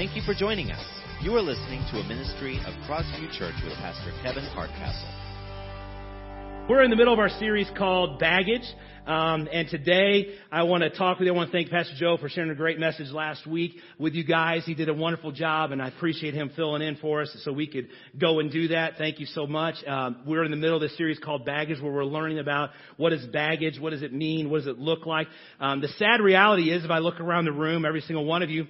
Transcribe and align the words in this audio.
Thank 0.00 0.16
you 0.16 0.22
for 0.22 0.32
joining 0.32 0.70
us. 0.70 0.82
You 1.20 1.36
are 1.36 1.42
listening 1.42 1.84
to 1.92 1.98
a 1.98 2.08
ministry 2.08 2.56
of 2.64 2.72
Crossview 2.88 3.36
Church 3.36 3.54
with 3.62 3.74
Pastor 3.74 4.12
Kevin 4.22 4.44
Hardcastle. 4.44 6.66
We're 6.70 6.82
in 6.82 6.88
the 6.88 6.96
middle 6.96 7.12
of 7.12 7.18
our 7.18 7.28
series 7.28 7.70
called 7.76 8.18
Baggage. 8.18 8.64
Um, 9.06 9.46
and 9.52 9.68
today 9.68 10.36
I 10.50 10.62
want 10.62 10.84
to 10.84 10.88
talk 10.88 11.18
with 11.18 11.26
you. 11.26 11.34
I 11.34 11.36
want 11.36 11.50
to 11.50 11.52
thank 11.52 11.68
Pastor 11.68 11.92
Joe 11.98 12.16
for 12.16 12.30
sharing 12.30 12.48
a 12.48 12.54
great 12.54 12.78
message 12.78 13.10
last 13.10 13.46
week 13.46 13.72
with 13.98 14.14
you 14.14 14.24
guys. 14.24 14.64
He 14.64 14.74
did 14.74 14.88
a 14.88 14.94
wonderful 14.94 15.32
job 15.32 15.70
and 15.70 15.82
I 15.82 15.88
appreciate 15.88 16.32
him 16.32 16.50
filling 16.56 16.80
in 16.80 16.96
for 16.96 17.20
us 17.20 17.36
so 17.44 17.52
we 17.52 17.66
could 17.66 17.88
go 18.18 18.40
and 18.40 18.50
do 18.50 18.68
that. 18.68 18.94
Thank 18.96 19.20
you 19.20 19.26
so 19.26 19.46
much. 19.46 19.74
Um, 19.86 20.22
we're 20.26 20.44
in 20.44 20.50
the 20.50 20.56
middle 20.56 20.76
of 20.76 20.82
this 20.82 20.96
series 20.96 21.18
called 21.18 21.44
Baggage 21.44 21.78
where 21.78 21.92
we're 21.92 22.06
learning 22.06 22.38
about 22.38 22.70
what 22.96 23.12
is 23.12 23.26
baggage, 23.26 23.78
what 23.78 23.90
does 23.90 24.02
it 24.02 24.14
mean, 24.14 24.48
what 24.48 24.58
does 24.58 24.66
it 24.66 24.78
look 24.78 25.04
like. 25.04 25.26
Um, 25.58 25.82
the 25.82 25.88
sad 25.98 26.22
reality 26.22 26.70
is 26.70 26.86
if 26.86 26.90
I 26.90 27.00
look 27.00 27.20
around 27.20 27.44
the 27.44 27.52
room, 27.52 27.84
every 27.84 28.00
single 28.00 28.24
one 28.24 28.42
of 28.42 28.48
you, 28.48 28.66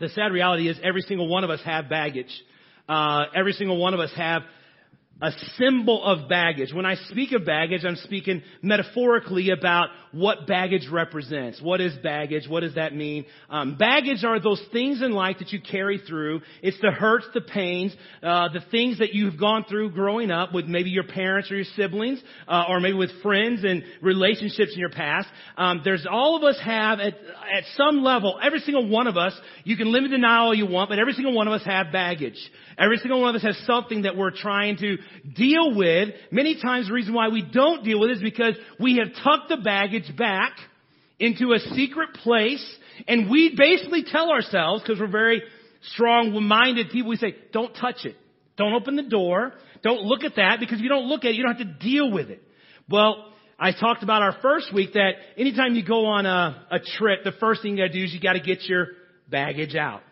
the 0.00 0.08
sad 0.08 0.32
reality 0.32 0.68
is 0.68 0.78
every 0.82 1.02
single 1.02 1.28
one 1.28 1.44
of 1.44 1.50
us 1.50 1.60
have 1.64 1.88
baggage. 1.88 2.32
Uh, 2.88 3.24
every 3.34 3.52
single 3.52 3.76
one 3.76 3.94
of 3.94 4.00
us 4.00 4.10
have 4.16 4.42
a 5.20 5.30
symbol 5.58 6.02
of 6.04 6.28
baggage. 6.28 6.72
When 6.72 6.86
I 6.86 6.94
speak 7.08 7.32
of 7.32 7.44
baggage, 7.44 7.84
I'm 7.84 7.96
speaking 7.96 8.42
metaphorically 8.62 9.50
about 9.50 9.88
what 10.12 10.46
baggage 10.46 10.88
represents. 10.90 11.60
What 11.62 11.80
is 11.80 11.96
baggage? 12.02 12.48
What 12.48 12.60
does 12.60 12.74
that 12.74 12.94
mean? 12.94 13.26
Um, 13.48 13.76
baggage 13.76 14.24
are 14.24 14.40
those 14.40 14.62
things 14.72 15.02
in 15.02 15.12
life 15.12 15.36
that 15.38 15.52
you 15.52 15.60
carry 15.60 15.98
through. 15.98 16.40
It's 16.62 16.80
the 16.80 16.90
hurts, 16.90 17.26
the 17.32 17.40
pains, 17.40 17.94
uh, 18.22 18.48
the 18.52 18.62
things 18.70 18.98
that 18.98 19.14
you've 19.14 19.38
gone 19.38 19.64
through 19.68 19.92
growing 19.92 20.30
up 20.30 20.52
with 20.52 20.66
maybe 20.66 20.90
your 20.90 21.04
parents 21.04 21.50
or 21.50 21.56
your 21.56 21.64
siblings, 21.76 22.20
uh, 22.48 22.64
or 22.68 22.80
maybe 22.80 22.96
with 22.96 23.22
friends 23.22 23.62
and 23.64 23.84
relationships 24.02 24.72
in 24.72 24.80
your 24.80 24.90
past. 24.90 25.28
Um, 25.56 25.82
there's 25.84 26.06
all 26.10 26.36
of 26.36 26.42
us 26.42 26.58
have 26.64 27.00
at 27.00 27.14
at 27.52 27.64
some 27.76 28.02
level. 28.02 28.38
Every 28.42 28.60
single 28.60 28.88
one 28.88 29.06
of 29.06 29.16
us. 29.16 29.38
You 29.64 29.76
can 29.76 29.92
live 29.92 30.04
in 30.04 30.10
denial 30.10 30.46
all 30.46 30.54
you 30.54 30.66
want, 30.66 30.88
but 30.88 30.98
every 30.98 31.12
single 31.12 31.34
one 31.34 31.46
of 31.46 31.52
us 31.52 31.64
have 31.64 31.92
baggage. 31.92 32.38
Every 32.78 32.96
single 32.98 33.20
one 33.20 33.34
of 33.34 33.36
us 33.36 33.42
has 33.42 33.66
something 33.66 34.02
that 34.02 34.16
we're 34.16 34.30
trying 34.30 34.76
to 34.78 34.96
deal 35.34 35.74
with. 35.74 36.10
Many 36.30 36.60
times 36.60 36.88
the 36.88 36.94
reason 36.94 37.14
why 37.14 37.28
we 37.28 37.42
don't 37.42 37.84
deal 37.84 38.00
with 38.00 38.10
it 38.10 38.16
is 38.18 38.22
because 38.22 38.54
we 38.78 38.96
have 38.96 39.08
tucked 39.22 39.48
the 39.48 39.58
baggage 39.58 40.16
back 40.16 40.52
into 41.18 41.52
a 41.52 41.58
secret 41.74 42.14
place 42.14 42.64
and 43.06 43.30
we 43.30 43.54
basically 43.56 44.04
tell 44.04 44.30
ourselves, 44.30 44.82
because 44.82 45.00
we're 45.00 45.10
very 45.10 45.42
strong-minded 45.92 46.90
people, 46.90 47.10
we 47.10 47.16
say, 47.16 47.34
don't 47.52 47.74
touch 47.74 48.04
it. 48.04 48.16
Don't 48.56 48.74
open 48.74 48.96
the 48.96 49.02
door. 49.02 49.52
Don't 49.82 50.02
look 50.02 50.24
at 50.24 50.36
that 50.36 50.58
because 50.60 50.78
if 50.78 50.82
you 50.82 50.88
don't 50.88 51.06
look 51.06 51.24
at 51.24 51.30
it, 51.30 51.36
you 51.36 51.42
don't 51.42 51.56
have 51.56 51.66
to 51.66 51.74
deal 51.86 52.10
with 52.10 52.28
it. 52.30 52.42
Well, 52.88 53.32
I 53.58 53.72
talked 53.72 54.02
about 54.02 54.22
our 54.22 54.36
first 54.42 54.72
week 54.74 54.94
that 54.94 55.12
anytime 55.36 55.74
you 55.74 55.84
go 55.84 56.06
on 56.06 56.26
a, 56.26 56.66
a 56.70 56.78
trip, 56.98 57.24
the 57.24 57.32
first 57.32 57.62
thing 57.62 57.76
you 57.76 57.84
gotta 57.84 57.92
do 57.92 58.04
is 58.04 58.12
you 58.12 58.20
gotta 58.20 58.40
get 58.40 58.64
your 58.64 58.88
baggage 59.28 59.74
out. 59.74 60.02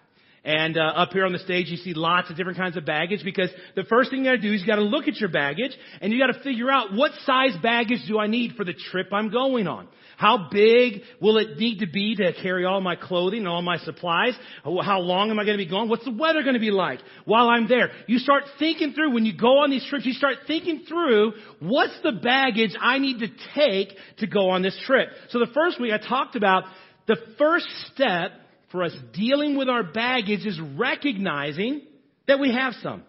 And 0.44 0.78
uh, 0.78 0.81
up 0.81 1.12
here 1.12 1.26
on 1.26 1.32
the 1.32 1.38
stage, 1.41 1.69
you 1.69 1.76
see 1.76 1.94
lots 1.94 2.31
of 2.31 2.37
different 2.37 2.59
kinds 2.59 2.76
of 2.76 2.84
baggage 2.84 3.22
because 3.25 3.50
the 3.75 3.84
first 3.84 4.10
thing 4.10 4.21
you 4.21 4.26
got 4.26 4.37
to 4.37 4.38
do 4.38 4.53
is 4.53 4.60
you 4.60 4.66
got 4.66 4.76
to 4.76 4.82
look 4.82 5.09
at 5.09 5.16
your 5.16 5.28
baggage 5.28 5.72
and 6.00 6.12
you 6.12 6.19
got 6.19 6.32
to 6.32 6.43
figure 6.43 6.71
out 6.71 6.94
what 6.94 7.12
size 7.26 7.56
baggage 7.62 8.00
do 8.06 8.19
I 8.19 8.28
need 8.28 8.53
for 8.56 8.65
the 8.65 8.72
trip 8.72 9.09
I'm 9.12 9.31
going 9.31 9.66
on. 9.66 9.88
How 10.16 10.49
big 10.50 11.03
will 11.21 11.38
it 11.38 11.59
need 11.59 11.78
to 11.78 11.87
be 11.87 12.16
to 12.16 12.32
carry 12.43 12.65
all 12.65 12.81
my 12.81 12.97
clothing 12.97 13.41
and 13.41 13.49
all 13.49 13.62
my 13.62 13.78
supplies? 13.78 14.34
How 14.65 14.99
long 14.99 15.31
am 15.31 15.38
I 15.38 15.44
going 15.44 15.56
to 15.56 15.65
be 15.65 15.71
gone? 15.71 15.88
What's 15.88 16.04
the 16.04 16.10
weather 16.10 16.43
going 16.43 16.55
to 16.55 16.60
be 16.60 16.72
like 16.72 16.99
while 17.25 17.49
I'm 17.49 17.69
there? 17.69 17.91
You 18.09 18.19
start 18.19 18.43
thinking 18.59 18.94
through, 18.94 19.15
when 19.15 19.25
you 19.25 19.37
go 19.37 19.59
on 19.59 19.70
these 19.70 19.87
trips, 19.87 20.06
you 20.06 20.12
start 20.12 20.38
thinking 20.49 20.84
through, 20.88 21.34
what's 21.60 21.97
the 22.03 22.12
baggage 22.12 22.75
I 22.81 22.99
need 22.99 23.20
to 23.20 23.28
take 23.55 23.97
to 24.19 24.26
go 24.26 24.50
on 24.50 24.62
this 24.62 24.76
trip? 24.87 25.09
So 25.31 25.38
the 25.38 25.53
first 25.55 25.81
week 25.81 25.93
I 25.93 25.99
talked 25.99 26.34
about 26.34 26.65
the 27.06 27.16
first 27.38 27.69
step 27.93 28.32
for 28.71 28.83
us 28.83 28.95
dealing 29.12 29.56
with 29.56 29.69
our 29.69 29.83
baggage 29.83 30.45
is 30.45 30.61
recognizing 30.77 31.83
that 32.27 32.39
we 32.39 32.53
have 32.53 32.75
some. 32.83 33.03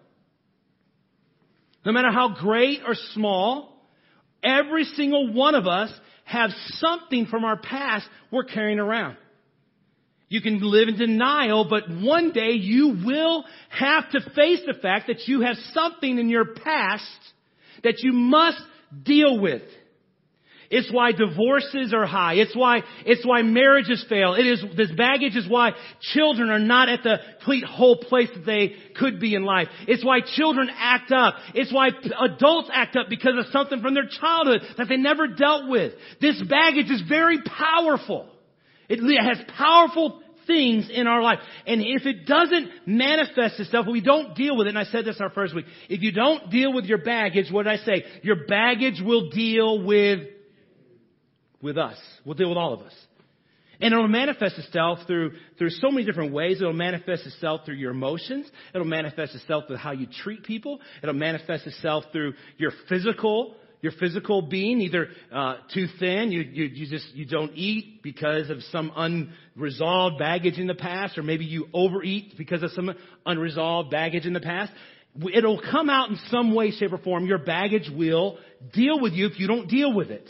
No 1.84 1.92
matter 1.92 2.10
how 2.10 2.36
great 2.40 2.80
or 2.86 2.94
small, 3.14 3.74
every 4.42 4.84
single 4.84 5.32
one 5.32 5.54
of 5.54 5.66
us 5.66 5.90
have 6.24 6.50
something 6.78 7.26
from 7.26 7.44
our 7.44 7.56
past 7.56 8.06
we're 8.30 8.44
carrying 8.44 8.78
around. 8.78 9.16
You 10.28 10.40
can 10.40 10.60
live 10.62 10.88
in 10.88 10.96
denial, 10.96 11.66
but 11.68 11.90
one 11.90 12.32
day 12.32 12.52
you 12.52 13.00
will 13.04 13.44
have 13.68 14.08
to 14.10 14.20
face 14.34 14.60
the 14.64 14.78
fact 14.80 15.08
that 15.08 15.26
you 15.26 15.40
have 15.40 15.56
something 15.72 16.18
in 16.18 16.28
your 16.28 16.54
past 16.54 17.04
that 17.82 17.96
you 17.98 18.12
must 18.12 18.60
deal 19.02 19.40
with. 19.40 19.62
It's 20.70 20.90
why 20.92 21.10
divorces 21.10 21.92
are 21.92 22.06
high. 22.06 22.34
It's 22.34 22.54
why, 22.54 22.82
it's 23.04 23.26
why 23.26 23.42
marriages 23.42 24.04
fail. 24.08 24.34
It 24.34 24.46
is, 24.46 24.64
this 24.76 24.92
baggage 24.92 25.34
is 25.34 25.48
why 25.48 25.72
children 26.14 26.48
are 26.48 26.60
not 26.60 26.88
at 26.88 27.02
the 27.02 27.16
complete 27.38 27.64
whole 27.64 27.96
place 27.96 28.28
that 28.32 28.46
they 28.46 28.74
could 28.96 29.18
be 29.18 29.34
in 29.34 29.42
life. 29.44 29.66
It's 29.88 30.04
why 30.04 30.20
children 30.36 30.70
act 30.72 31.10
up. 31.10 31.34
It's 31.56 31.72
why 31.72 31.88
adults 31.88 32.70
act 32.72 32.94
up 32.94 33.08
because 33.08 33.34
of 33.36 33.46
something 33.52 33.80
from 33.82 33.94
their 33.94 34.06
childhood 34.06 34.62
that 34.78 34.88
they 34.88 34.96
never 34.96 35.26
dealt 35.26 35.68
with. 35.68 35.92
This 36.20 36.40
baggage 36.48 36.88
is 36.88 37.02
very 37.08 37.38
powerful. 37.42 38.28
It 38.88 39.00
has 39.00 39.44
powerful 39.58 40.22
things 40.46 40.88
in 40.92 41.08
our 41.08 41.20
life. 41.20 41.40
And 41.66 41.80
if 41.80 42.06
it 42.06 42.26
doesn't 42.26 42.70
manifest 42.86 43.58
itself, 43.58 43.86
we 43.90 44.00
don't 44.00 44.36
deal 44.36 44.56
with 44.56 44.68
it, 44.68 44.70
and 44.70 44.78
I 44.78 44.84
said 44.84 45.04
this 45.04 45.20
our 45.20 45.30
first 45.30 45.52
week, 45.52 45.66
if 45.88 46.00
you 46.02 46.12
don't 46.12 46.48
deal 46.50 46.72
with 46.72 46.84
your 46.84 46.98
baggage, 46.98 47.50
what 47.50 47.64
did 47.64 47.72
I 47.72 47.84
say? 47.84 48.04
Your 48.22 48.46
baggage 48.46 49.00
will 49.04 49.30
deal 49.30 49.84
with 49.84 50.28
with 51.62 51.78
us. 51.78 51.96
We'll 52.24 52.34
deal 52.34 52.48
with 52.48 52.58
all 52.58 52.74
of 52.74 52.80
us. 52.80 52.92
And 53.82 53.94
it'll 53.94 54.08
manifest 54.08 54.58
itself 54.58 54.98
through, 55.06 55.32
through 55.58 55.70
so 55.70 55.90
many 55.90 56.04
different 56.04 56.32
ways. 56.32 56.60
It'll 56.60 56.72
manifest 56.74 57.26
itself 57.26 57.62
through 57.64 57.76
your 57.76 57.92
emotions. 57.92 58.46
It'll 58.74 58.86
manifest 58.86 59.34
itself 59.34 59.64
through 59.66 59.76
how 59.76 59.92
you 59.92 60.06
treat 60.22 60.44
people. 60.44 60.80
It'll 61.02 61.14
manifest 61.14 61.66
itself 61.66 62.04
through 62.12 62.34
your 62.58 62.72
physical, 62.90 63.54
your 63.80 63.92
physical 63.92 64.42
being, 64.42 64.82
either 64.82 65.08
uh, 65.32 65.54
too 65.72 65.86
thin, 65.98 66.30
you, 66.30 66.42
you, 66.42 66.64
you 66.64 66.86
just 66.88 67.14
you 67.14 67.24
don't 67.24 67.52
eat 67.54 68.02
because 68.02 68.50
of 68.50 68.62
some 68.64 68.92
unresolved 68.94 70.18
baggage 70.18 70.58
in 70.58 70.66
the 70.66 70.74
past, 70.74 71.16
or 71.16 71.22
maybe 71.22 71.46
you 71.46 71.66
overeat 71.72 72.34
because 72.36 72.62
of 72.62 72.72
some 72.72 72.94
unresolved 73.24 73.90
baggage 73.90 74.26
in 74.26 74.34
the 74.34 74.40
past. 74.40 74.72
It'll 75.32 75.60
come 75.60 75.88
out 75.88 76.10
in 76.10 76.18
some 76.28 76.54
way, 76.54 76.70
shape, 76.70 76.92
or 76.92 76.98
form. 76.98 77.26
Your 77.26 77.38
baggage 77.38 77.90
will 77.90 78.38
deal 78.74 79.00
with 79.00 79.14
you 79.14 79.26
if 79.26 79.40
you 79.40 79.46
don't 79.46 79.68
deal 79.68 79.94
with 79.94 80.10
it. 80.10 80.28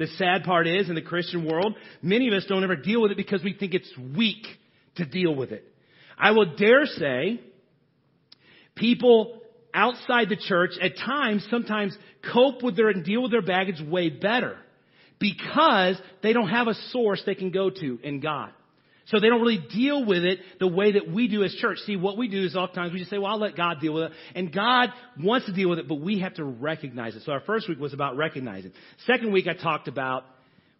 The 0.00 0.06
sad 0.16 0.44
part 0.44 0.66
is, 0.66 0.88
in 0.88 0.94
the 0.94 1.02
Christian 1.02 1.44
world, 1.44 1.74
many 2.00 2.26
of 2.26 2.32
us 2.32 2.46
don't 2.48 2.64
ever 2.64 2.74
deal 2.74 3.02
with 3.02 3.10
it 3.10 3.18
because 3.18 3.44
we 3.44 3.52
think 3.52 3.74
it's 3.74 3.92
weak 4.16 4.46
to 4.96 5.04
deal 5.04 5.34
with 5.34 5.52
it. 5.52 5.62
I 6.16 6.30
will 6.30 6.56
dare 6.56 6.86
say, 6.86 7.38
people 8.74 9.42
outside 9.74 10.30
the 10.30 10.36
church 10.36 10.70
at 10.80 10.96
times 10.96 11.46
sometimes 11.50 11.94
cope 12.32 12.62
with 12.62 12.76
their 12.76 12.88
and 12.88 13.04
deal 13.04 13.20
with 13.20 13.30
their 13.30 13.42
baggage 13.42 13.82
way 13.86 14.08
better 14.08 14.56
because 15.18 16.00
they 16.22 16.32
don't 16.32 16.48
have 16.48 16.66
a 16.66 16.74
source 16.92 17.22
they 17.26 17.34
can 17.34 17.50
go 17.50 17.68
to 17.68 17.98
in 18.02 18.20
God. 18.20 18.52
So 19.10 19.18
they 19.18 19.28
don't 19.28 19.40
really 19.40 19.64
deal 19.72 20.04
with 20.04 20.24
it 20.24 20.38
the 20.60 20.68
way 20.68 20.92
that 20.92 21.10
we 21.10 21.26
do 21.26 21.42
as 21.42 21.52
church. 21.54 21.78
See, 21.84 21.96
what 21.96 22.16
we 22.16 22.28
do 22.28 22.44
is 22.44 22.54
oftentimes 22.54 22.92
we 22.92 23.00
just 23.00 23.10
say, 23.10 23.18
well, 23.18 23.32
I'll 23.32 23.40
let 23.40 23.56
God 23.56 23.80
deal 23.80 23.94
with 23.94 24.04
it. 24.04 24.12
And 24.36 24.52
God 24.52 24.90
wants 25.18 25.46
to 25.46 25.52
deal 25.52 25.68
with 25.68 25.80
it, 25.80 25.88
but 25.88 26.00
we 26.00 26.20
have 26.20 26.34
to 26.34 26.44
recognize 26.44 27.16
it. 27.16 27.22
So 27.24 27.32
our 27.32 27.40
first 27.40 27.68
week 27.68 27.80
was 27.80 27.92
about 27.92 28.16
recognizing. 28.16 28.72
Second 29.06 29.32
week 29.32 29.46
I 29.48 29.54
talked 29.54 29.88
about 29.88 30.24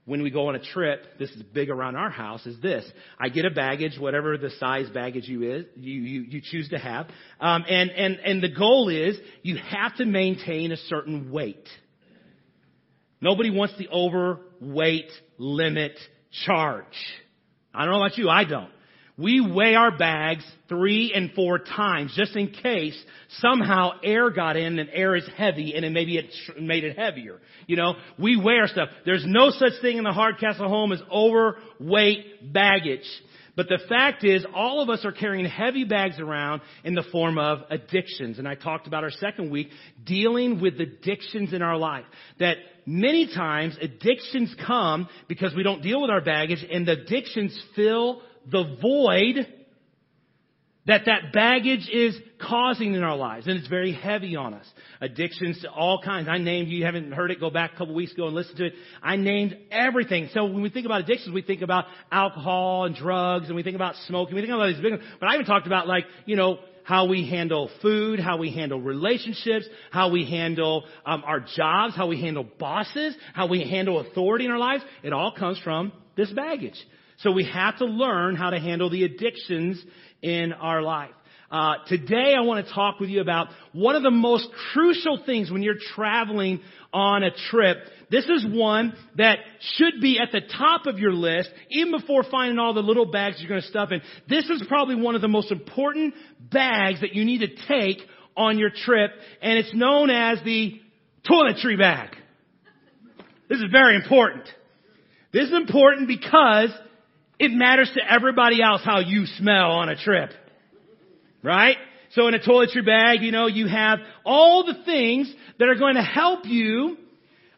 when 0.05 0.23
we 0.23 0.31
go 0.31 0.49
on 0.49 0.55
a 0.55 0.61
trip, 0.61 1.05
this 1.19 1.31
is 1.31 1.43
big 1.43 1.71
around 1.71 1.97
our 1.97 2.11
house, 2.11 2.47
is 2.47 2.61
this. 2.61 2.85
I 3.19 3.29
get 3.29 3.45
a 3.45 3.51
baggage, 3.51 3.99
whatever 3.99 4.39
the 4.39 4.51
size 4.59 4.89
baggage 4.91 5.29
you 5.29 5.43
is, 5.43 5.67
you, 5.77 6.01
you, 6.01 6.21
you 6.23 6.41
choose 6.43 6.69
to 6.71 6.79
have. 6.79 7.07
Um, 7.41 7.65
and, 7.69 7.91
and, 7.91 8.17
and 8.17 8.43
the 8.43 8.49
goal 8.49 8.89
is 8.89 9.19
you 9.43 9.57
have 9.57 9.97
to 9.97 10.07
maintain 10.07 10.73
a 10.73 10.77
certain 10.77 11.31
weight. 11.31 11.69
Nobody 13.21 13.51
wants 13.51 13.75
the 13.77 13.89
overweight 13.89 15.11
limit 15.37 15.99
charge. 16.45 16.85
I 17.75 17.85
don't 17.85 17.95
know 17.95 18.05
about 18.05 18.19
you, 18.19 18.29
I 18.29 18.45
don't. 18.45 18.71
we 19.21 19.41
weigh 19.41 19.75
our 19.75 19.97
bags 19.97 20.45
three 20.69 21.13
and 21.15 21.33
four 21.33 21.59
times 21.59 22.15
just 22.17 22.35
in 22.37 22.49
case 22.49 23.01
somehow 23.39 23.91
air 24.03 24.31
got 24.31 24.57
in 24.57 24.79
and 24.79 24.89
air 24.93 25.15
is 25.15 25.29
heavy 25.37 25.75
and 25.75 25.85
then 25.85 25.93
maybe 25.93 26.17
it 26.17 26.33
made 26.59 26.85
it 26.85 26.97
heavier. 26.97 27.39
You 27.67 27.77
know, 27.77 27.95
we 28.19 28.37
our 28.37 28.67
stuff. 28.67 28.89
There's 29.05 29.25
no 29.27 29.51
such 29.51 29.73
thing 29.83 29.99
in 29.99 30.05
the 30.05 30.13
Hardcastle 30.13 30.69
home 30.69 30.93
as 30.93 31.03
overweight 31.13 32.53
baggage. 32.53 33.07
But 33.57 33.69
the 33.69 33.81
fact 33.89 34.25
is, 34.25 34.47
all 34.55 34.81
of 34.81 34.89
us 34.89 35.05
are 35.05 35.13
carrying 35.13 35.45
heavy 35.45 35.85
bags 35.85 36.19
around 36.19 36.63
in 36.83 36.95
the 36.95 37.05
form 37.13 37.37
of 37.37 37.59
addictions. 37.69 38.39
And 38.39 38.49
I 38.49 38.55
talked 38.55 38.87
about 38.87 39.05
our 39.05 39.11
second 39.11 39.51
week, 39.51 39.69
dealing 40.03 40.61
with 40.63 40.81
addictions 40.81 41.53
in 41.53 41.61
our 41.61 41.77
life. 41.77 42.05
That 42.39 42.57
many 42.91 43.29
times 43.33 43.77
addictions 43.81 44.53
come 44.67 45.09
because 45.29 45.55
we 45.55 45.63
don't 45.63 45.81
deal 45.81 46.01
with 46.01 46.11
our 46.11 46.21
baggage 46.21 46.67
and 46.69 46.87
the 46.87 46.93
addictions 46.93 47.57
fill 47.77 48.21
the 48.51 48.77
void 48.83 49.47
that 50.87 51.03
that 51.07 51.33
baggage 51.33 51.89
is 51.93 52.17
causing 52.41 52.95
in 52.95 53.05
our 53.05 53.15
lives. 53.15 53.47
And 53.47 53.59
it's 53.59 53.69
very 53.69 53.93
heavy 53.93 54.35
on 54.35 54.55
us. 54.55 54.67
Addictions 55.01 55.61
to 55.61 55.71
all 55.71 56.01
kinds. 56.03 56.27
I 56.29 56.39
named, 56.39 56.69
you 56.69 56.85
haven't 56.85 57.13
heard 57.13 57.31
it, 57.31 57.39
go 57.39 57.49
back 57.49 57.75
a 57.75 57.77
couple 57.77 57.95
weeks 57.95 58.13
ago 58.13 58.27
and 58.27 58.35
listen 58.35 58.57
to 58.57 58.67
it. 58.67 58.73
I 59.01 59.15
named 59.15 59.57
everything. 59.71 60.31
So 60.35 60.47
when 60.47 60.63
we 60.63 60.71
think 60.71 60.87
about 60.87 61.03
addictions, 61.03 61.33
we 61.33 61.43
think 61.43 61.63
about 61.63 61.85
alcohol 62.11 62.87
and 62.87 62.97
drugs 62.97 63.47
and 63.47 63.55
we 63.55 63.63
think 63.63 63.77
about 63.77 63.95
smoking. 64.09 64.35
We 64.35 64.41
think 64.41 64.53
about 64.53 64.67
these 64.67 64.81
big 64.81 64.93
ones. 64.93 65.05
But 65.21 65.29
I 65.29 65.35
even 65.35 65.47
talked 65.47 65.69
about 65.69 65.87
like, 65.87 66.07
you 66.25 66.35
know, 66.35 66.59
how 66.91 67.05
we 67.05 67.31
handle 67.31 67.71
food, 67.81 68.19
how 68.19 68.37
we 68.37 68.53
handle 68.53 68.81
relationships, 68.81 69.65
how 69.93 70.11
we 70.11 70.29
handle 70.29 70.85
um, 71.07 71.23
our 71.25 71.39
jobs, 71.39 71.95
how 71.95 72.09
we 72.09 72.21
handle 72.21 72.45
bosses, 72.59 73.15
how 73.33 73.47
we 73.47 73.61
handle 73.61 74.01
authority 74.01 74.45
in 74.45 74.51
our 74.51 74.59
lives. 74.59 74.83
It 75.05 75.13
all 75.13 75.33
comes 75.33 75.61
from 75.61 75.93
this 76.17 76.33
baggage. 76.33 76.75
So 77.19 77.31
we 77.31 77.45
have 77.45 77.79
to 77.79 77.85
learn 77.85 78.35
how 78.35 78.51
to 78.51 78.59
handle 78.59 78.91
the 78.91 79.05
addictions 79.05 79.81
in 80.21 80.53
our 80.53 80.83
life. 80.83 81.13
Uh, 81.49 81.75
today 81.87 82.35
I 82.37 82.41
want 82.41 82.67
to 82.67 82.73
talk 82.73 82.99
with 82.99 83.09
you 83.09 83.21
about 83.21 83.49
one 83.73 83.95
of 83.95 84.03
the 84.03 84.11
most 84.11 84.49
crucial 84.73 85.23
things 85.25 85.49
when 85.49 85.63
you're 85.63 85.79
traveling 85.95 86.61
on 86.93 87.23
a 87.23 87.31
trip. 87.51 87.79
This 88.11 88.25
is 88.25 88.45
one 88.49 88.95
that 89.17 89.39
should 89.77 90.01
be 90.01 90.19
at 90.19 90.33
the 90.33 90.41
top 90.41 90.87
of 90.87 90.99
your 90.99 91.13
list, 91.13 91.51
even 91.71 91.93
before 91.93 92.25
finding 92.29 92.59
all 92.59 92.75
the 92.75 92.81
little 92.81 93.07
bags 93.07 93.37
you're 93.39 93.49
going 93.49 93.61
to 93.61 93.67
stuff 93.69 93.91
in. 93.93 94.03
This 94.29 94.49
is 94.51 94.63
probably 94.69 94.97
one 94.97 95.15
of 95.15 95.21
the 95.21 95.29
most 95.29 95.53
important 95.53 96.15
bags 96.41 97.01
that 97.03 97.15
you 97.15 97.25
need 97.25 97.39
to 97.39 97.67
take 97.69 97.99
on 98.37 98.59
your 98.59 98.71
trip, 98.71 99.11
and 99.43 99.59
it's 99.59 99.75
known 99.75 100.11
as 100.11 100.39
the 100.45 100.81
toiletry 101.29 101.79
bag. 101.79 102.17
This 103.49 103.59
is 103.59 103.67
very 103.71 103.97
important. 103.97 104.45
This 105.33 105.49
is 105.49 105.55
important 105.55 106.09
because 106.09 106.71
it 107.39 107.51
matters 107.53 107.91
to 107.95 108.01
everybody 108.13 108.63
else 108.63 108.83
how 108.85 109.01
you 109.01 109.27
smell 109.27 109.73
on 109.73 109.89
a 109.89 109.97
trip. 109.97 110.31
Right? 111.43 111.77
So 112.11 112.27
in 112.29 112.35
a 112.35 112.41
toiletry 112.41 112.85
bag, 112.85 113.23
you 113.23 113.31
know, 113.31 113.47
you 113.47 113.69
have 113.69 114.01
all 114.25 114.65
the 114.65 114.85
things 114.85 115.33
that 115.59 115.69
are 115.69 115.77
going 115.77 115.95
to 115.95 116.03
help 116.03 116.45
you 116.45 116.97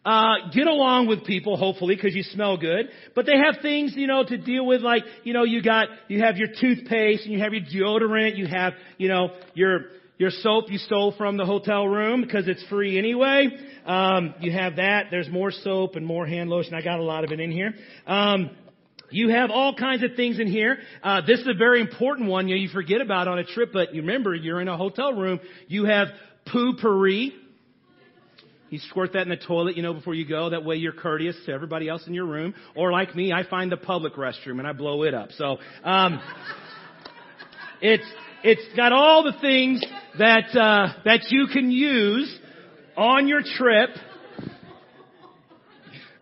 uh, 0.04 0.50
get 0.52 0.66
along 0.66 1.06
with 1.06 1.24
people, 1.24 1.56
hopefully, 1.56 1.94
because 1.94 2.14
you 2.14 2.22
smell 2.22 2.56
good. 2.56 2.88
But 3.14 3.24
they 3.24 3.36
have 3.36 3.62
things, 3.62 3.94
you 3.96 4.06
know, 4.06 4.24
to 4.24 4.36
deal 4.36 4.66
with, 4.66 4.82
like, 4.82 5.04
you 5.24 5.32
know, 5.32 5.44
you 5.44 5.62
got, 5.62 5.86
you 6.08 6.20
have 6.22 6.36
your 6.36 6.48
toothpaste 6.48 7.24
and 7.24 7.32
you 7.32 7.38
have 7.38 7.52
your 7.52 7.62
deodorant, 7.62 8.36
you 8.36 8.46
have, 8.46 8.74
you 8.98 9.08
know, 9.08 9.30
your 9.54 9.86
your 10.18 10.30
soap 10.30 10.66
you 10.68 10.78
stole 10.78 11.12
from 11.18 11.36
the 11.36 11.44
hotel 11.44 11.88
room 11.88 12.20
because 12.20 12.46
it's 12.46 12.62
free 12.68 12.96
anyway. 12.96 13.48
Um, 13.84 14.34
you 14.38 14.52
have 14.52 14.76
that. 14.76 15.06
There's 15.10 15.28
more 15.28 15.50
soap 15.50 15.96
and 15.96 16.06
more 16.06 16.26
hand 16.26 16.48
lotion. 16.48 16.74
I 16.74 16.82
got 16.82 17.00
a 17.00 17.02
lot 17.02 17.24
of 17.24 17.32
it 17.32 17.40
in 17.40 17.50
here. 17.50 17.74
Um, 18.06 18.50
you 19.12 19.28
have 19.28 19.50
all 19.50 19.74
kinds 19.74 20.02
of 20.02 20.14
things 20.16 20.38
in 20.38 20.46
here. 20.46 20.78
Uh, 21.02 21.20
this 21.26 21.40
is 21.40 21.46
a 21.46 21.54
very 21.56 21.80
important 21.80 22.28
one. 22.28 22.48
You, 22.48 22.56
know, 22.56 22.62
you 22.62 22.68
forget 22.68 23.00
about 23.00 23.28
on 23.28 23.38
a 23.38 23.44
trip, 23.44 23.70
but 23.72 23.94
you 23.94 24.02
remember 24.02 24.34
you're 24.34 24.60
in 24.60 24.68
a 24.68 24.76
hotel 24.76 25.12
room. 25.12 25.40
You 25.68 25.84
have 25.84 26.08
Poo-Pourri. 26.46 27.32
You 28.70 28.78
squirt 28.88 29.12
that 29.12 29.22
in 29.22 29.28
the 29.28 29.36
toilet, 29.36 29.76
you 29.76 29.82
know, 29.82 29.92
before 29.92 30.14
you 30.14 30.26
go. 30.26 30.48
That 30.48 30.64
way 30.64 30.76
you're 30.76 30.94
courteous 30.94 31.36
to 31.44 31.52
everybody 31.52 31.90
else 31.90 32.06
in 32.06 32.14
your 32.14 32.24
room. 32.24 32.54
Or 32.74 32.90
like 32.90 33.14
me, 33.14 33.30
I 33.30 33.46
find 33.46 33.70
the 33.70 33.76
public 33.76 34.14
restroom 34.14 34.58
and 34.58 34.66
I 34.66 34.72
blow 34.72 35.02
it 35.02 35.12
up. 35.12 35.30
So, 35.32 35.58
um, 35.84 36.20
it's, 37.82 38.06
it's 38.42 38.76
got 38.76 38.92
all 38.92 39.24
the 39.24 39.34
things 39.40 39.84
that, 40.18 40.56
uh, 40.56 40.94
that 41.04 41.26
you 41.28 41.48
can 41.52 41.70
use 41.70 42.34
on 42.96 43.28
your 43.28 43.42
trip. 43.42 43.90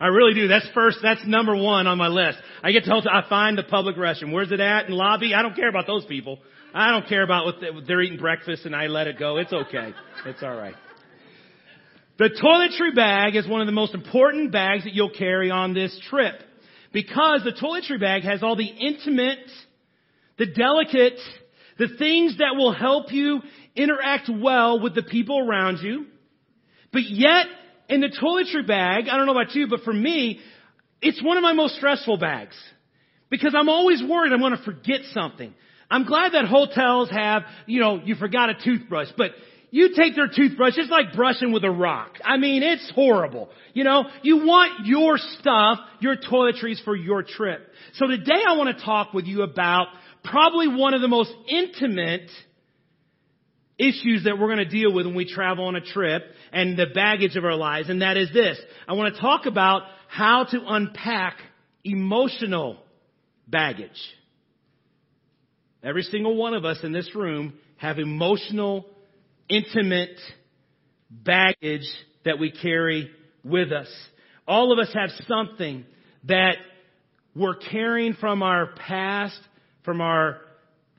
I 0.01 0.07
really 0.07 0.33
do. 0.33 0.47
That's 0.47 0.67
first, 0.73 0.97
that's 1.03 1.21
number 1.27 1.55
one 1.55 1.85
on 1.85 1.99
my 1.99 2.07
list. 2.07 2.39
I 2.63 2.71
get 2.71 2.85
told 2.85 3.05
I 3.05 3.21
find 3.29 3.55
the 3.55 3.63
public 3.63 3.95
restroom. 3.97 4.33
Where's 4.33 4.51
it 4.51 4.59
at? 4.59 4.87
In 4.87 4.93
lobby? 4.93 5.35
I 5.35 5.43
don't 5.43 5.55
care 5.55 5.69
about 5.69 5.85
those 5.85 6.05
people. 6.05 6.39
I 6.73 6.89
don't 6.89 7.07
care 7.07 7.21
about 7.21 7.45
what 7.45 7.55
they're 7.87 8.01
eating 8.01 8.17
breakfast 8.17 8.65
and 8.65 8.75
I 8.75 8.87
let 8.87 9.05
it 9.05 9.19
go. 9.19 9.37
It's 9.37 9.53
okay. 9.53 9.93
It's 10.25 10.41
alright. 10.41 10.73
The 12.17 12.29
toiletry 12.29 12.95
bag 12.95 13.35
is 13.35 13.47
one 13.47 13.61
of 13.61 13.67
the 13.67 13.73
most 13.73 13.93
important 13.93 14.51
bags 14.51 14.85
that 14.85 14.93
you'll 14.93 15.11
carry 15.11 15.51
on 15.51 15.75
this 15.75 15.97
trip. 16.09 16.33
Because 16.91 17.43
the 17.43 17.51
toiletry 17.51 17.99
bag 17.99 18.23
has 18.23 18.41
all 18.41 18.55
the 18.55 18.65
intimate, 18.65 19.39
the 20.39 20.47
delicate, 20.47 21.19
the 21.77 21.89
things 21.99 22.39
that 22.39 22.55
will 22.55 22.73
help 22.73 23.11
you 23.11 23.41
interact 23.75 24.29
well 24.33 24.81
with 24.81 24.95
the 24.95 25.03
people 25.03 25.39
around 25.39 25.77
you. 25.83 26.07
But 26.91 27.03
yet, 27.03 27.45
in 27.91 27.99
the 27.99 28.07
toiletry 28.07 28.65
bag, 28.65 29.09
I 29.09 29.17
don't 29.17 29.25
know 29.25 29.33
about 29.37 29.53
you, 29.53 29.67
but 29.67 29.81
for 29.81 29.91
me, 29.91 30.39
it's 31.01 31.21
one 31.21 31.35
of 31.35 31.43
my 31.43 31.51
most 31.51 31.75
stressful 31.75 32.17
bags 32.17 32.55
because 33.29 33.53
I'm 33.55 33.67
always 33.67 34.01
worried 34.01 34.31
I'm 34.31 34.39
going 34.39 34.55
to 34.55 34.63
forget 34.63 35.01
something. 35.13 35.53
I'm 35.89 36.05
glad 36.05 36.31
that 36.31 36.45
hotels 36.45 37.09
have, 37.09 37.43
you 37.67 37.81
know, 37.81 37.99
you 38.03 38.15
forgot 38.15 38.49
a 38.49 38.53
toothbrush, 38.63 39.09
but 39.17 39.31
you 39.71 39.89
take 39.93 40.15
their 40.15 40.29
toothbrush, 40.33 40.73
it's 40.77 40.89
like 40.89 41.13
brushing 41.13 41.51
with 41.51 41.65
a 41.65 41.69
rock. 41.69 42.13
I 42.23 42.37
mean, 42.37 42.63
it's 42.63 42.89
horrible. 42.95 43.49
You 43.73 43.83
know, 43.83 44.05
you 44.21 44.45
want 44.45 44.85
your 44.85 45.17
stuff, 45.17 45.79
your 45.99 46.15
toiletries 46.15 46.81
for 46.85 46.95
your 46.95 47.23
trip. 47.23 47.67
So 47.95 48.07
today 48.07 48.41
I 48.47 48.55
want 48.55 48.77
to 48.77 48.85
talk 48.85 49.13
with 49.13 49.25
you 49.25 49.41
about 49.41 49.87
probably 50.23 50.69
one 50.69 50.93
of 50.93 51.01
the 51.01 51.09
most 51.09 51.33
intimate 51.49 52.29
issues 53.77 54.23
that 54.25 54.37
we're 54.39 54.47
going 54.47 54.59
to 54.59 54.65
deal 54.65 54.93
with 54.93 55.05
when 55.07 55.15
we 55.15 55.25
travel 55.25 55.65
on 55.65 55.75
a 55.75 55.81
trip 55.81 56.23
and 56.51 56.77
the 56.77 56.87
baggage 56.93 57.35
of 57.35 57.45
our 57.45 57.55
lives, 57.55 57.89
and 57.89 58.01
that 58.01 58.17
is 58.17 58.31
this. 58.33 58.59
I 58.87 58.93
want 58.93 59.15
to 59.15 59.21
talk 59.21 59.45
about 59.45 59.83
how 60.07 60.45
to 60.45 60.61
unpack 60.65 61.37
emotional 61.83 62.77
baggage. 63.47 63.89
Every 65.83 66.03
single 66.03 66.35
one 66.35 66.53
of 66.53 66.65
us 66.65 66.79
in 66.83 66.91
this 66.91 67.15
room 67.15 67.53
have 67.77 67.97
emotional, 67.97 68.85
intimate 69.49 70.19
baggage 71.09 71.87
that 72.23 72.39
we 72.39 72.51
carry 72.51 73.09
with 73.43 73.71
us. 73.71 73.87
All 74.47 74.71
of 74.71 74.79
us 74.79 74.93
have 74.93 75.09
something 75.27 75.85
that 76.25 76.57
we're 77.35 77.55
carrying 77.55 78.13
from 78.13 78.43
our 78.43 78.67
past, 78.75 79.39
from 79.83 80.01
our 80.01 80.37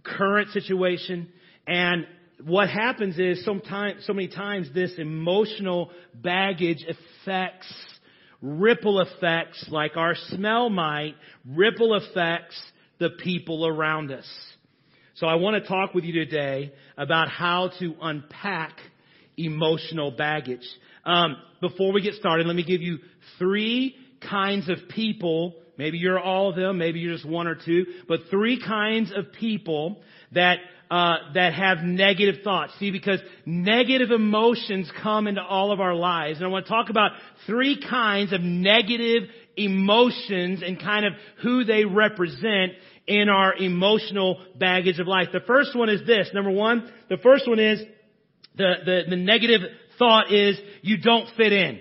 current 0.03 0.51
situation, 0.51 1.29
and 1.67 2.07
what 2.45 2.69
happens 2.69 3.19
is 3.19 3.45
sometimes, 3.45 4.05
so 4.07 4.13
many 4.13 4.29
times 4.29 4.69
this 4.75 4.93
emotional 4.99 5.91
baggage 6.15 6.85
affects 6.89 7.73
ripple 8.41 9.01
effects 9.01 9.67
like 9.71 9.97
our 9.97 10.15
smell 10.29 10.69
might 10.69 11.15
ripple 11.47 11.95
effects 11.95 12.61
the 12.99 13.11
people 13.11 13.67
around 13.67 14.11
us. 14.11 14.29
So 15.15 15.27
I 15.27 15.37
want 15.37 15.63
to 15.63 15.69
talk 15.69 15.95
with 15.95 16.05
you 16.05 16.13
today 16.13 16.73
about 16.97 17.29
how 17.29 17.71
to 17.79 17.95
unpack 18.01 18.79
emotional 19.37 20.11
baggage. 20.11 20.67
Um, 21.05 21.37
before 21.61 21.93
we 21.93 22.03
get 22.03 22.15
started, 22.15 22.47
let 22.47 22.57
me 22.57 22.65
give 22.65 22.81
you 22.81 22.99
three 23.39 23.95
kinds 24.29 24.69
of 24.69 24.89
people. 24.89 25.55
Maybe 25.79 25.99
you're 25.99 26.21
all 26.21 26.51
of 26.51 26.57
them, 26.57 26.79
maybe 26.79 27.01
you're 27.01 27.15
just 27.15 27.29
one 27.29 27.47
or 27.47 27.55
two, 27.55 27.87
but 28.07 28.21
three 28.31 28.63
kinds 28.63 29.13
of 29.15 29.33
people 29.33 30.03
that 30.33 30.59
uh, 30.91 31.17
that 31.33 31.55
have 31.55 31.79
negative 31.79 32.43
thoughts. 32.45 32.75
See, 32.79 32.91
because 32.91 33.19
negative 33.47 34.11
emotions 34.11 34.93
come 35.03 35.27
into 35.27 35.43
all 35.43 35.73
of 35.73 35.81
our 35.81 35.95
lives, 35.95 36.39
and 36.39 36.47
I 36.47 36.49
want 36.51 36.67
to 36.67 36.71
talk 36.71 36.91
about 36.91 37.13
three 37.47 37.83
kinds 37.83 38.35
of 38.35 38.43
negative 38.43 39.23
emotions 39.57 40.63
and 40.63 40.79
kind 40.79 41.07
of 41.07 41.15
who 41.43 41.65
they 41.65 41.87
represent 41.87 42.73
in 43.07 43.29
our 43.29 43.55
emotional 43.55 44.45
baggage 44.59 44.99
of 44.99 45.07
life. 45.07 45.29
The 45.33 45.41
first 45.41 45.77
one 45.77 45.89
is 45.89 46.07
this. 46.07 46.29
Number 46.35 46.51
one, 46.51 46.93
the 47.09 47.17
first 47.17 47.49
one 47.49 47.59
is 47.59 47.83
the, 48.57 48.75
the, 48.85 49.01
the 49.11 49.17
negative 49.17 49.63
thought 49.99 50.33
is 50.33 50.59
you 50.83 50.99
don't 50.99 51.29
fit 51.37 51.53
in. 51.53 51.81